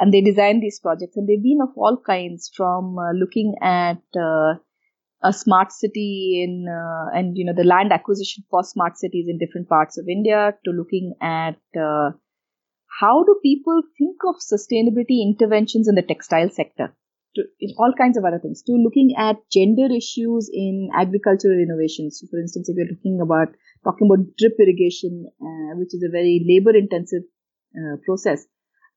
[0.00, 4.02] And they design these projects, and they've been of all kinds from uh, looking at
[4.16, 4.54] uh,
[5.22, 9.38] a smart city in uh, and you know the land acquisition for smart cities in
[9.38, 12.10] different parts of India to looking at uh,
[13.00, 16.94] how do people think of sustainability interventions in the textile sector?
[17.36, 17.44] To
[17.78, 18.62] all kinds of other things.
[18.62, 22.18] To looking at gender issues in agricultural innovations.
[22.18, 23.54] So for instance if you're looking about
[23.84, 27.22] talking about drip irrigation uh, which is a very labor intensive
[27.76, 28.46] uh, process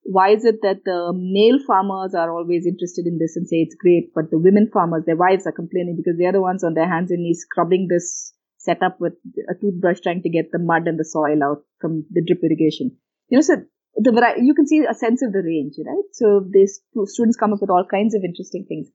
[0.03, 3.75] why is it that the male farmers are always interested in this and say it's
[3.75, 6.89] great, but the women farmers, their wives are complaining because they're the ones on their
[6.89, 9.13] hands and knees scrubbing this setup with
[9.49, 12.97] a toothbrush trying to get the mud and the soil out from the drip irrigation.
[13.29, 13.55] You know, so
[13.95, 16.07] the you can see a sense of the range, right?
[16.13, 18.87] So these students come up with all kinds of interesting things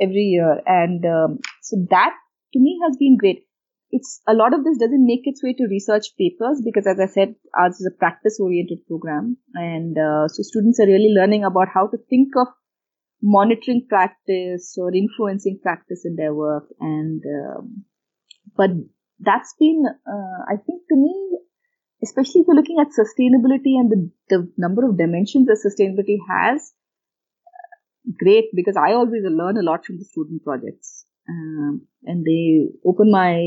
[0.00, 0.60] every year.
[0.66, 2.12] And um, so that
[2.52, 3.45] to me has been great.
[3.90, 7.06] It's a lot of this doesn't make its way to research papers because, as I
[7.06, 11.86] said, ours is a practice-oriented program, and uh, so students are really learning about how
[11.86, 12.48] to think of
[13.22, 16.64] monitoring practice or influencing practice in their work.
[16.80, 17.84] And um,
[18.56, 18.70] but
[19.20, 21.38] that's been, uh, I think, to me,
[22.02, 26.72] especially if you're looking at sustainability and the, the number of dimensions that sustainability has,
[28.18, 31.06] great because I always learn a lot from the student projects.
[31.28, 33.42] Um, and they open my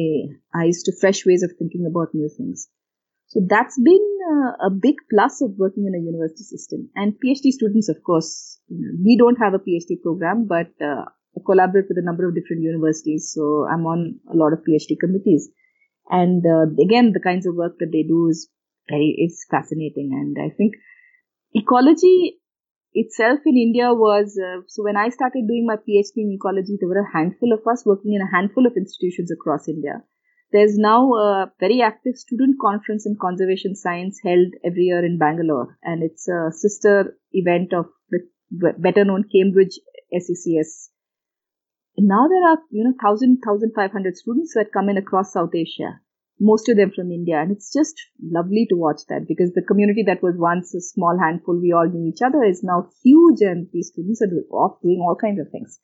[0.53, 2.67] eyes to fresh ways of thinking about new things.
[3.27, 6.89] So that's been uh, a big plus of working in a university system.
[6.95, 11.05] And PhD students, of course, you know, we don't have a PhD program, but uh,
[11.05, 13.31] I collaborate with a number of different universities.
[13.33, 15.49] So I'm on a lot of PhD committees.
[16.09, 18.49] And uh, again, the kinds of work that they do is
[18.89, 20.09] very, is fascinating.
[20.11, 20.73] And I think
[21.53, 22.38] ecology
[22.93, 26.89] itself in India was uh, so when I started doing my PhD in ecology, there
[26.89, 30.03] were a handful of us working in a handful of institutions across India.
[30.51, 35.77] There's now a very active student conference in conservation science held every year in Bangalore,
[35.83, 38.21] and it's a sister event of the
[38.79, 39.79] better known Cambridge
[40.11, 40.89] SCCS.
[41.97, 46.01] And now there are you know 1,000, 1,500 students that come in across South Asia
[46.39, 47.39] most of them from India.
[47.39, 51.17] And it's just lovely to watch that because the community that was once a small
[51.19, 54.99] handful, we all knew each other, is now huge and these students are off doing
[55.01, 55.79] all kinds of things.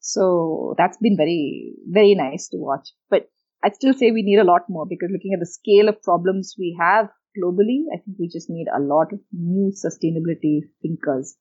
[0.00, 2.90] So that's been very, very nice to watch.
[3.10, 3.30] But
[3.64, 6.54] I'd still say we need a lot more because looking at the scale of problems
[6.58, 11.36] we have globally, I think we just need a lot of new sustainability thinkers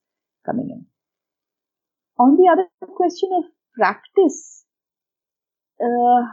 [0.45, 0.85] coming in.
[2.17, 3.43] On the other question of
[3.77, 4.63] practice,
[5.81, 6.23] uh,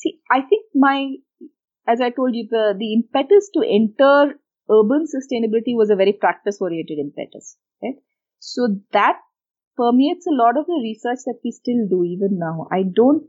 [0.00, 1.16] see, I think my
[1.90, 4.38] as I told you, the, the impetus to enter
[4.70, 7.56] urban sustainability was a very practice oriented impetus.
[7.82, 7.96] Right?
[8.38, 9.16] So that
[9.76, 12.68] permeates a lot of the research that we still do even now.
[12.70, 13.24] I don't,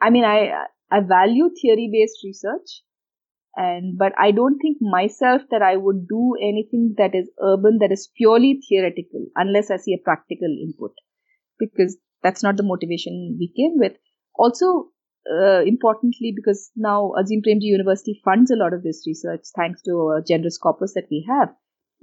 [0.00, 2.82] I mean, I, I value theory based research
[3.56, 7.92] and, but I don't think myself that I would do anything that is urban that
[7.92, 10.92] is purely theoretical unless I see a practical input
[11.58, 13.92] because that's not the motivation we came with.
[14.38, 14.90] Also,
[15.30, 19.90] uh, importantly, because now Azim Premji University funds a lot of this research thanks to
[20.16, 21.48] a generous corpus that we have.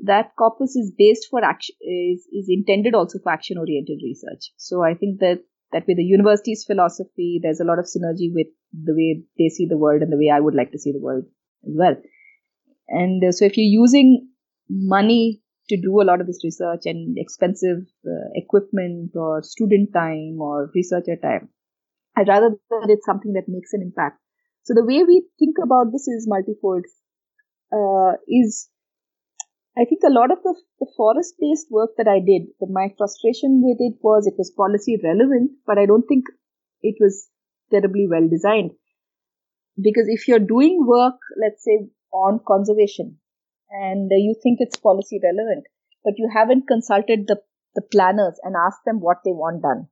[0.03, 4.51] That corpus is based for action, is, is intended also for action oriented research.
[4.57, 8.47] So I think that, that with the university's philosophy, there's a lot of synergy with
[8.73, 10.99] the way they see the world and the way I would like to see the
[10.99, 11.25] world
[11.65, 11.95] as well.
[12.89, 14.27] And uh, so if you're using
[14.69, 20.39] money to do a lot of this research and expensive uh, equipment or student time
[20.41, 21.49] or researcher time,
[22.15, 24.19] I'd rather that it's something that makes an impact.
[24.63, 26.85] So the way we think about this is multifold.
[27.73, 28.69] Uh, is
[29.75, 33.63] I think a lot of the, the forest-based work that I did, the, my frustration
[33.65, 36.25] with it was it was policy relevant, but I don't think
[36.83, 37.29] it was
[37.71, 38.71] terribly well designed.
[39.81, 43.17] Because if you're doing work, let's say on conservation,
[43.71, 45.65] and you think it's policy relevant,
[46.03, 47.41] but you haven't consulted the,
[47.73, 49.87] the planners and asked them what they want done,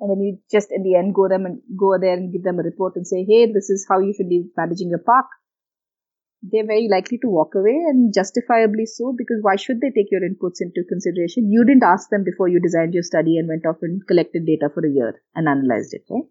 [0.00, 2.58] and then you just in the end go them and go there and give them
[2.58, 5.26] a report and say, hey, this is how you should be managing your park.
[6.40, 10.22] They're very likely to walk away and justifiably so because why should they take your
[10.22, 11.50] inputs into consideration?
[11.50, 14.70] You didn't ask them before you designed your study and went off and collected data
[14.72, 16.30] for a year and analyzed it, right?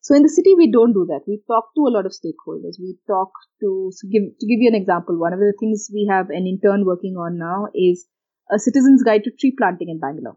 [0.00, 1.28] So in the city, we don't do that.
[1.28, 2.80] We talk to a lot of stakeholders.
[2.80, 6.08] We talk to, so give, to give you an example, one of the things we
[6.10, 8.06] have an intern working on now is
[8.50, 10.36] a citizen's guide to tree planting in Bangalore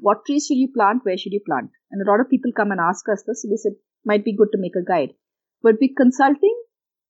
[0.00, 1.00] what trees should you plant?
[1.04, 1.70] Where should you plant?
[1.90, 3.42] And a lot of people come and ask us this.
[3.42, 3.72] So we said,
[4.04, 5.14] might be good to make a guide.
[5.62, 6.56] But we're consulting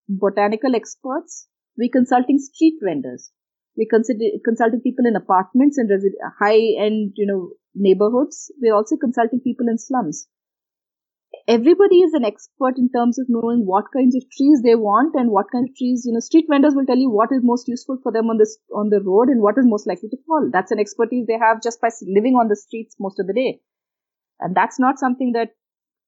[0.08, 1.48] botanical experts.
[1.76, 3.30] We're consulting street vendors.
[3.76, 8.50] We're consulting people in apartments and resi- high-end, you know, neighborhoods.
[8.60, 10.26] We're also consulting people in slums
[11.46, 15.30] everybody is an expert in terms of knowing what kinds of trees they want and
[15.30, 17.98] what kind of trees you know street vendors will tell you what is most useful
[18.02, 20.48] for them on this on the road and what is most likely to fall.
[20.52, 23.60] That's an expertise they have just by living on the streets most of the day.
[24.40, 25.50] And that's not something that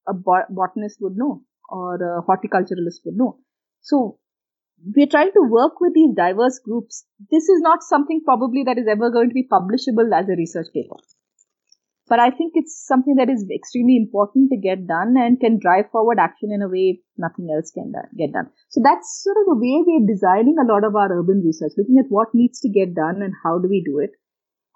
[0.08, 3.38] a botanist would know or a horticulturalist would know.
[3.80, 4.18] So
[4.96, 7.04] we're trying to work with these diverse groups.
[7.30, 10.68] This is not something probably that is ever going to be publishable as a research
[10.72, 10.96] paper
[12.10, 15.90] but I think it's something that is extremely important to get done and can drive
[15.92, 18.50] forward action in a way nothing else can get done.
[18.68, 22.02] So that's sort of the way we're designing a lot of our urban research, looking
[22.02, 24.10] at what needs to get done and how do we do it.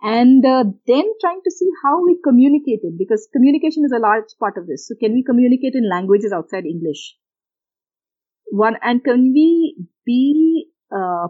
[0.01, 4.31] And uh, then trying to see how we communicate it because communication is a large
[4.39, 4.87] part of this.
[4.87, 7.17] So can we communicate in languages outside English?
[8.53, 9.77] One, and can we
[10.07, 11.29] be uh,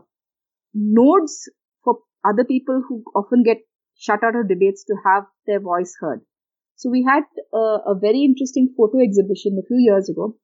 [0.75, 1.49] nodes
[1.83, 3.59] for other people who often get
[4.05, 6.21] shut out of debates to have their voice heard.
[6.77, 10.37] So we had a very interesting photo exhibition a few years ago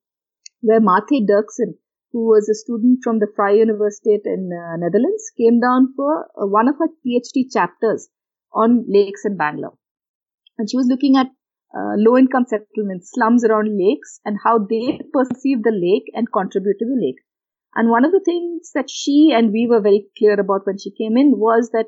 [0.61, 1.74] where Marthe Derkzen,
[2.12, 6.46] who was a student from the Vrije University in uh, Netherlands, came down for uh,
[6.46, 8.08] one of her PhD chapters
[8.52, 9.76] on lakes in Bangalore.
[10.58, 11.28] And she was looking at
[11.74, 16.78] uh, low income settlements, slums around lakes, and how they perceive the lake and contribute
[16.80, 17.20] to the lake.
[17.74, 20.90] And one of the things that she and we were very clear about when she
[20.90, 21.86] came in was that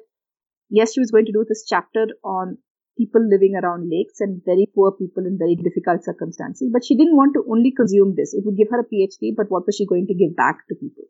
[0.73, 2.57] yes, she was going to do this chapter on
[2.99, 6.71] people living around lakes and very poor people in very difficult circumstances.
[6.73, 8.35] But she didn't want to only consume this.
[8.35, 10.75] It would give her a PhD, but what was she going to give back to
[10.75, 11.05] people?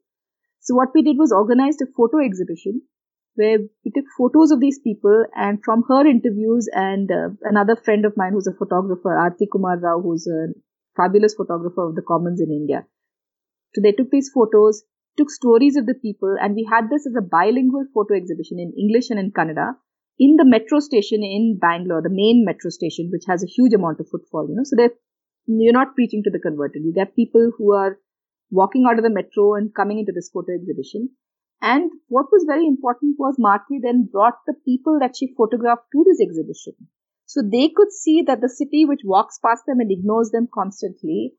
[0.61, 2.83] So what we did was organized a photo exhibition
[3.35, 8.05] where we took photos of these people and from her interviews and uh, another friend
[8.05, 10.53] of mine who's a photographer, Arati Kumar Rao, who's a
[10.97, 12.85] fabulous photographer of the commons in India.
[13.75, 14.85] So they took these photos,
[15.17, 18.73] took stories of the people, and we had this as a bilingual photo exhibition in
[18.79, 19.75] English and in Kannada
[20.19, 23.99] in the metro station in Bangalore, the main metro station, which has a huge amount
[24.01, 24.65] of footfall, you know.
[24.65, 24.97] So they're,
[25.47, 26.83] you're not preaching to the converted.
[26.85, 27.99] You get people who are
[28.51, 31.11] walking out of the metro and coming into this photo exhibition.
[31.61, 36.05] And what was very important was Martha then brought the people that she photographed to
[36.07, 36.75] this exhibition.
[37.27, 41.35] So they could see that the city which walks past them and ignores them constantly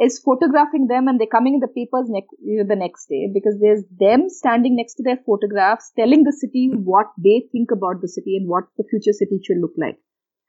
[0.00, 3.58] is photographing them and they're coming in the papers ne- eh, the next day because
[3.60, 8.08] there's them standing next to their photographs telling the city what they think about the
[8.08, 9.98] city and what the future city should look like.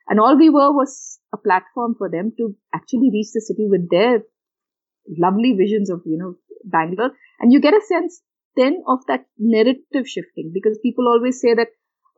[0.07, 3.89] And all we were was a platform for them to actually reach the city with
[3.89, 4.23] their
[5.17, 7.11] lovely visions of, you know, Bangalore.
[7.39, 8.21] And you get a sense
[8.55, 11.67] then of that narrative shifting because people always say that,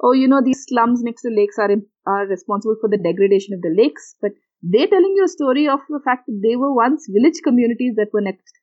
[0.02, 1.70] oh, you know, these slums next to lakes are,
[2.08, 4.16] are responsible for the degradation of the lakes.
[4.22, 7.96] But they're telling you a story of the fact that they were once village communities
[7.98, 8.54] that were next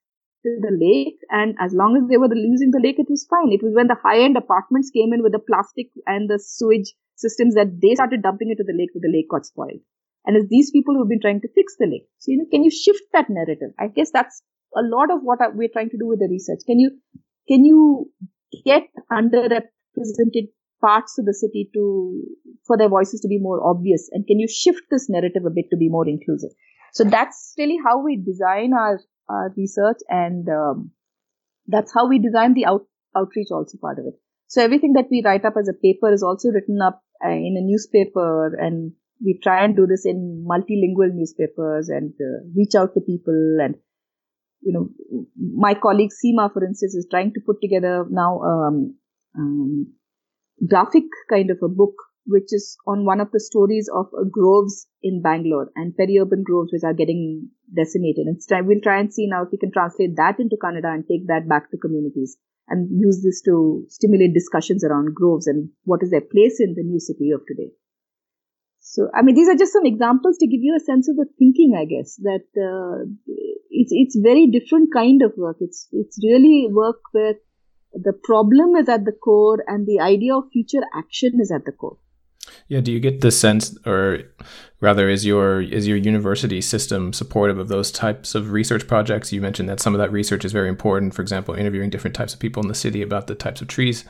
[0.45, 3.51] to the lake, and as long as they were using the lake, it was fine.
[3.51, 6.95] It was when the high end apartments came in with the plastic and the sewage
[7.17, 9.83] systems that they started dumping into the lake that the lake got spoiled.
[10.25, 12.07] And it's these people who've been trying to fix the lake.
[12.19, 13.75] So, you know, can you shift that narrative?
[13.79, 14.43] I guess that's
[14.77, 16.61] a lot of what we're trying to do with the research.
[16.67, 16.91] Can you,
[17.49, 18.13] can you
[18.65, 22.23] get underrepresented parts of the city to
[22.67, 24.09] for their voices to be more obvious?
[24.13, 26.51] And can you shift this narrative a bit to be more inclusive?
[26.93, 30.91] So that's really how we design our, our research and um,
[31.67, 34.15] that's how we design the out, outreach also part of it.
[34.47, 37.57] So everything that we write up as a paper is also written up uh, in
[37.59, 38.93] a newspaper and
[39.25, 43.75] we try and do this in multilingual newspapers and uh, reach out to people and
[44.61, 44.89] you know
[45.37, 48.97] my colleague Seema for instance is trying to put together now um,
[49.37, 49.93] um,
[50.67, 51.95] graphic kind of a book,
[52.27, 56.85] which is on one of the stories of groves in Bangalore and peri-urban groves which
[56.85, 58.27] are getting decimated.
[58.27, 61.05] And try, we'll try and see now if we can translate that into Kannada and
[61.09, 62.37] take that back to communities
[62.69, 66.83] and use this to stimulate discussions around groves and what is their place in the
[66.83, 67.71] new city of today.
[68.81, 71.27] So, I mean, these are just some examples to give you a sense of the
[71.39, 73.05] thinking, I guess, that uh,
[73.71, 75.59] it's it's very different kind of work.
[75.61, 77.35] It's it's really work where
[77.93, 81.73] the problem is at the core and the idea of future action is at the
[81.73, 81.99] core.
[82.69, 84.21] Yeah do you get the sense or
[84.81, 89.33] rather is your is your university system supportive of those types of research projects?
[89.33, 92.33] You mentioned that some of that research is very important for example interviewing different types
[92.33, 94.05] of people in the city about the types of trees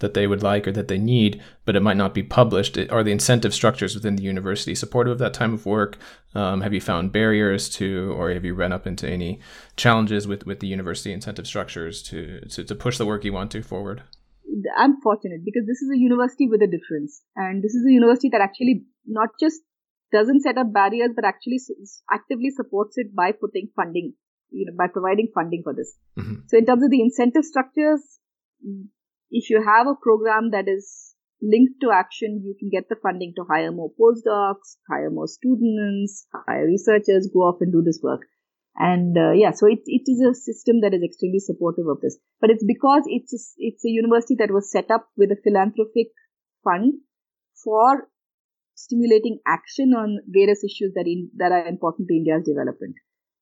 [0.00, 2.78] that they would like or that they need, but it might not be published?
[2.90, 5.98] Are the incentive structures within the university supportive of that time of work?
[6.34, 9.40] Um, have you found barriers to, or have you run up into any
[9.76, 13.50] challenges with, with the university incentive structures to, to, to push the work you want
[13.52, 14.02] to forward?
[14.76, 17.22] I'm fortunate because this is a university with a difference.
[17.36, 19.60] And this is a university that actually not just
[20.12, 21.60] doesn't set up barriers, but actually
[22.10, 24.14] actively supports it by putting funding,
[24.50, 25.94] you know, by providing funding for this.
[26.18, 26.46] Mm-hmm.
[26.46, 28.00] So in terms of the incentive structures,
[29.30, 33.32] if you have a program that is linked to action, you can get the funding
[33.36, 38.22] to hire more postdocs, hire more students, hire researchers, go off and do this work.
[38.76, 42.16] And uh, yeah, so it, it is a system that is extremely supportive of this.
[42.40, 46.08] But it's because it's a, it's a university that was set up with a philanthropic
[46.62, 46.94] fund
[47.64, 48.08] for
[48.74, 52.94] stimulating action on various issues that in, that are important to India's development.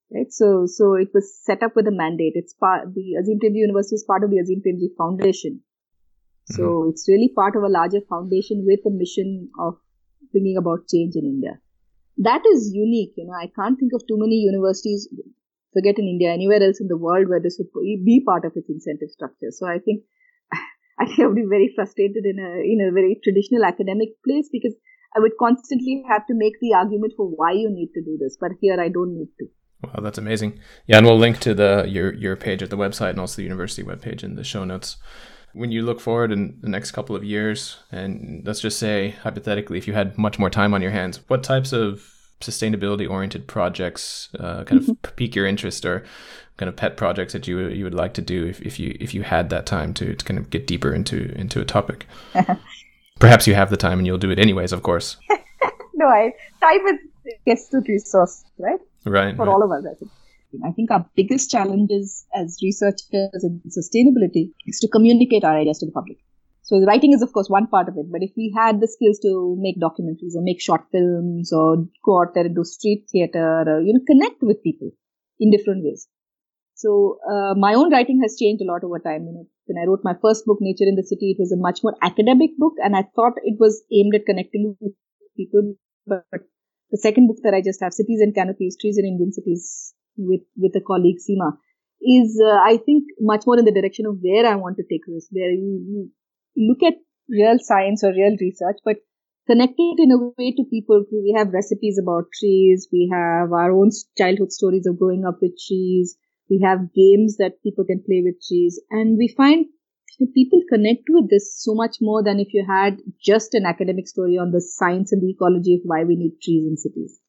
[0.09, 0.31] Right.
[0.31, 2.33] So so it was set up with a mandate.
[2.37, 5.61] It's part the Azim Premji University is part of the Azim Premji Foundation,
[6.47, 6.91] so mm-hmm.
[6.91, 9.75] it's really part of a larger foundation with a mission of
[10.31, 11.59] bringing about change in India.
[12.19, 13.13] That is unique.
[13.17, 15.09] You know, I can't think of too many universities,
[15.73, 17.71] forget in India, anywhere else in the world where this would
[18.05, 19.51] be part of its incentive structure.
[19.51, 20.05] So I think,
[21.01, 24.49] I think I would be very frustrated in a, in a very traditional academic place
[24.51, 24.75] because
[25.17, 28.37] I would constantly have to make the argument for why you need to do this.
[28.41, 29.47] But here I don't need to.
[29.83, 30.59] Wow, that's amazing.
[30.87, 33.43] Yeah, and we'll link to the your your page at the website and also the
[33.43, 34.97] university webpage in the show notes.
[35.57, 39.79] When you look forward in the next couple of years, and let's just say hypothetically,
[39.79, 44.29] if you had much more time on your hands, what types of sustainability oriented projects
[44.39, 45.15] uh, kind of mm-hmm.
[45.17, 46.05] pique your interest or
[46.59, 49.15] kind of pet projects that you you would like to do if, if you if
[49.15, 52.07] you had that time to, to kind of get deeper into into a topic
[53.19, 55.17] perhaps you have the time and you'll do it anyways of course
[55.95, 56.31] no i
[56.61, 56.99] time
[57.47, 59.53] is a to resource right right for right.
[59.53, 60.11] all of us i think
[60.65, 65.87] I think our biggest challenges as researchers in sustainability is to communicate our ideas to
[65.87, 66.19] the public.
[66.63, 68.89] So the writing is of course one part of it, but if we had the
[68.89, 73.07] skills to make documentaries or make short films or go out there and do street
[73.11, 74.91] theater or, you know, connect with people
[75.39, 76.09] in different ways.
[76.75, 79.25] So uh, my own writing has changed a lot over time.
[79.25, 81.57] You know, when I wrote my first book, Nature in the City, it was a
[81.57, 84.93] much more academic book, and I thought it was aimed at connecting with
[85.37, 85.75] people.
[86.07, 86.25] But
[86.91, 90.43] the second book that I just have, Cities and Canopies, Trees in Indian Cities, with
[90.57, 91.57] with a colleague Seema
[92.03, 95.03] is uh, I think much more in the direction of where I want to take
[95.07, 96.11] this, where you,
[96.55, 96.95] you look at
[97.29, 98.97] real science or real research, but
[99.47, 101.05] connect it in a way to people.
[101.11, 102.89] We have recipes about trees.
[102.93, 106.17] We have our own childhood stories of growing up with trees.
[106.49, 109.67] We have games that people can play with trees, and we find
[110.35, 114.39] people connect with this so much more than if you had just an academic story
[114.39, 117.21] on the science and the ecology of why we need trees in cities.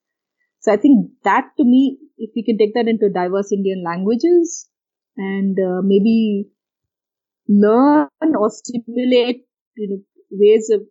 [0.67, 4.67] So I think that to me, if we can take that into diverse Indian languages
[5.15, 6.49] and uh, maybe
[7.47, 9.45] learn or stimulate
[9.77, 9.99] you know,
[10.29, 10.81] ways of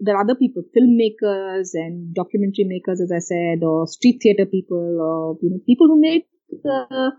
[0.00, 4.98] there are other people, filmmakers and documentary makers, as I said, or street theater people,
[5.00, 6.26] or you know, people who make
[6.68, 7.10] uh,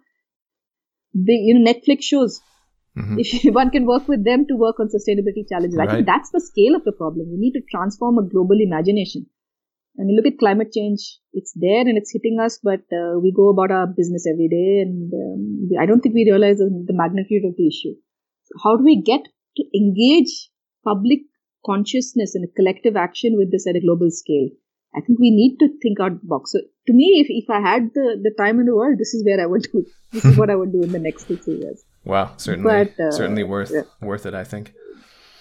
[1.14, 2.42] big, you know, Netflix shows.
[2.98, 3.16] Mm-hmm.
[3.20, 5.88] If one can work with them to work on sustainability challenges, right.
[5.88, 7.32] I think that's the scale of the problem.
[7.32, 9.28] We need to transform a global imagination.
[10.00, 11.20] I mean, look at climate change.
[11.34, 14.82] It's there and it's hitting us, but uh, we go about our business every day,
[14.82, 17.94] and um, I don't think we realize the magnitude of the issue.
[18.44, 19.22] So how do we get
[19.58, 20.50] to engage
[20.84, 21.20] public
[21.66, 24.50] consciousness and collective action with this at a global scale?
[24.96, 26.52] I think we need to think out the box.
[26.52, 29.26] So to me, if, if I had the, the time in the world, this is
[29.26, 29.86] where I would do.
[30.14, 31.84] This is what I would do in the next two three years.
[32.06, 33.82] Wow, certainly, but, uh, certainly worth yeah.
[34.00, 34.36] worth it.
[34.36, 34.72] I think.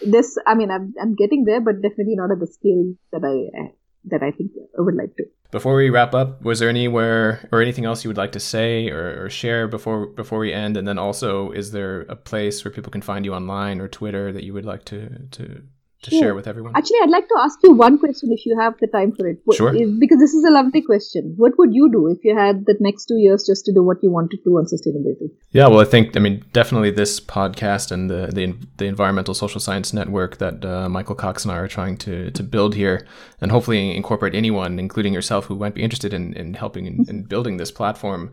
[0.00, 3.68] This, I mean, I'm I'm getting there, but definitely not at the scale that I
[4.06, 5.24] that I think I would like to.
[5.50, 8.88] Before we wrap up, was there anywhere or anything else you would like to say
[8.88, 10.76] or, or, share before before we end?
[10.76, 14.32] And then also, is there a place where people can find you online or Twitter
[14.32, 15.62] that you would like to to
[16.02, 16.20] to sure.
[16.20, 16.72] share with everyone?
[16.74, 19.38] Actually, I'd like to ask you one question if you have the time for it.
[19.54, 19.72] Sure.
[19.72, 21.34] Because this is a lovely question.
[21.36, 23.98] What would you do if you had the next two years just to do what
[24.02, 25.30] you want to do on sustainability?
[25.52, 29.60] Yeah, well, I think, I mean, definitely this podcast and the the, the Environmental Social
[29.60, 33.06] Science Network that uh, Michael Cox and I are trying to, to build here
[33.40, 37.22] and hopefully incorporate anyone, including yourself, who might be interested in, in helping in, in
[37.24, 38.32] building this platform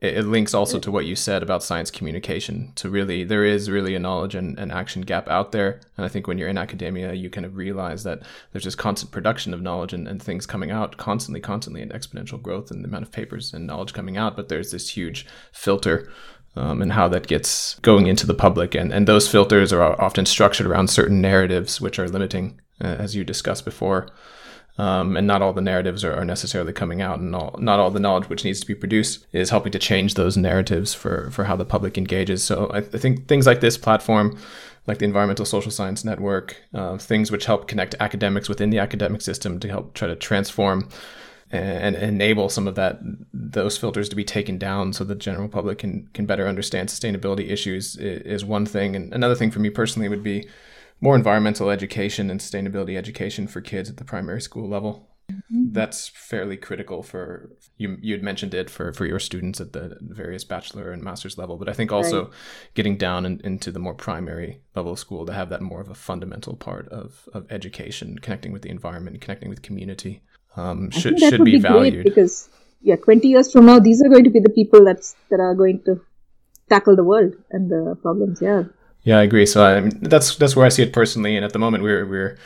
[0.00, 3.94] it links also to what you said about science communication to really there is really
[3.94, 5.80] a knowledge and, and action gap out there.
[5.96, 8.22] And i think when you're in academia you kind of realize that
[8.52, 12.40] there's this constant production of knowledge and, and things coming out constantly constantly and exponential
[12.40, 14.36] growth in the amount of papers and knowledge coming out.
[14.36, 16.10] But there's this huge filter
[16.56, 18.74] um, and how that gets going into the public.
[18.74, 23.14] And, and those filters are often structured around certain narratives which are limiting uh, as
[23.14, 24.08] you discussed before
[24.78, 27.90] um, and not all the narratives are, are, necessarily coming out, and all, not all
[27.90, 31.44] the knowledge which needs to be produced is helping to change those narratives for for
[31.44, 32.42] how the public engages.
[32.42, 34.38] So I, I think things like this platform,
[34.86, 39.20] like the Environmental Social Science Network, uh, things which help connect academics within the academic
[39.22, 40.88] system to help try to transform
[41.52, 43.00] and enable some of that
[43.34, 47.50] those filters to be taken down so the general public can can better understand sustainability
[47.50, 50.48] issues is one thing and another thing for me personally would be
[51.00, 55.08] more environmental education and sustainability education for kids at the primary school level.
[55.30, 55.72] Mm-hmm.
[55.72, 57.96] That's fairly critical for you.
[58.00, 61.56] You had mentioned it for for your students at the various bachelor and master's level,
[61.56, 62.32] but I think also right.
[62.74, 65.88] getting down in, into the more primary level of school to have that more of
[65.88, 70.22] a fundamental part of of education, connecting with the environment, connecting with community,
[70.56, 72.04] um, should should be, be valued.
[72.04, 72.48] because
[72.82, 75.54] yeah, twenty years from now, these are going to be the people that's that are
[75.54, 76.00] going to
[76.68, 78.40] tackle the world and the problems.
[78.42, 78.64] Yeah.
[79.02, 79.46] Yeah, I agree.
[79.46, 81.36] So I that's that's where I see it personally.
[81.36, 82.38] And at the moment, we're we're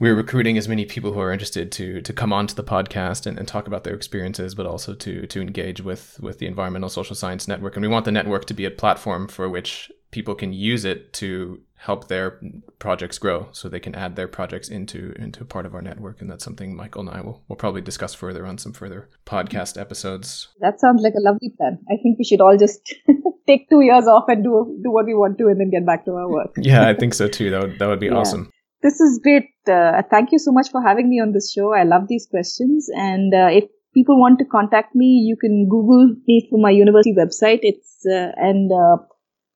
[0.00, 3.38] we're recruiting as many people who are interested to to come onto the podcast and,
[3.38, 7.14] and talk about their experiences, but also to to engage with with the Environmental Social
[7.14, 7.76] Science Network.
[7.76, 11.12] And we want the network to be a platform for which people can use it
[11.12, 12.40] to help their
[12.80, 16.28] projects grow so they can add their projects into into part of our network and
[16.28, 20.48] that's something michael and i will, will probably discuss further on some further podcast episodes
[20.60, 22.94] that sounds like a lovely plan i think we should all just
[23.50, 24.52] take two years off and do
[24.84, 26.54] do what we want to and then get back to our work.
[26.70, 27.50] Yeah i think so too.
[27.50, 28.20] That would, that would be yeah.
[28.20, 28.50] awesome.
[28.82, 29.50] This is great.
[29.66, 31.74] Uh, thank you so much for having me on this show.
[31.74, 32.88] I love these questions.
[32.94, 37.14] And uh, if people want to contact me you can google me for my university
[37.20, 37.60] website.
[37.62, 38.98] It's uh, and uh,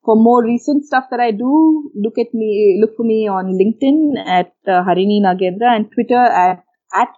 [0.05, 4.19] for more recent stuff that I do, look at me, look for me on LinkedIn
[4.27, 7.09] at uh, Harini Nagendra and Twitter at, at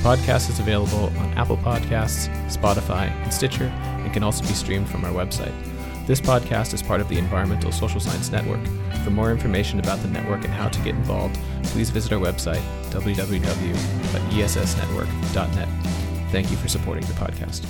[0.01, 4.89] The podcast is available on Apple Podcasts, Spotify, and Stitcher, and can also be streamed
[4.89, 5.53] from our website.
[6.07, 8.65] This podcast is part of the Environmental Social Science Network.
[9.05, 12.63] For more information about the network and how to get involved, please visit our website,
[12.89, 15.69] www.essnetwork.net.
[16.33, 17.67] Thank you for supporting the podcast.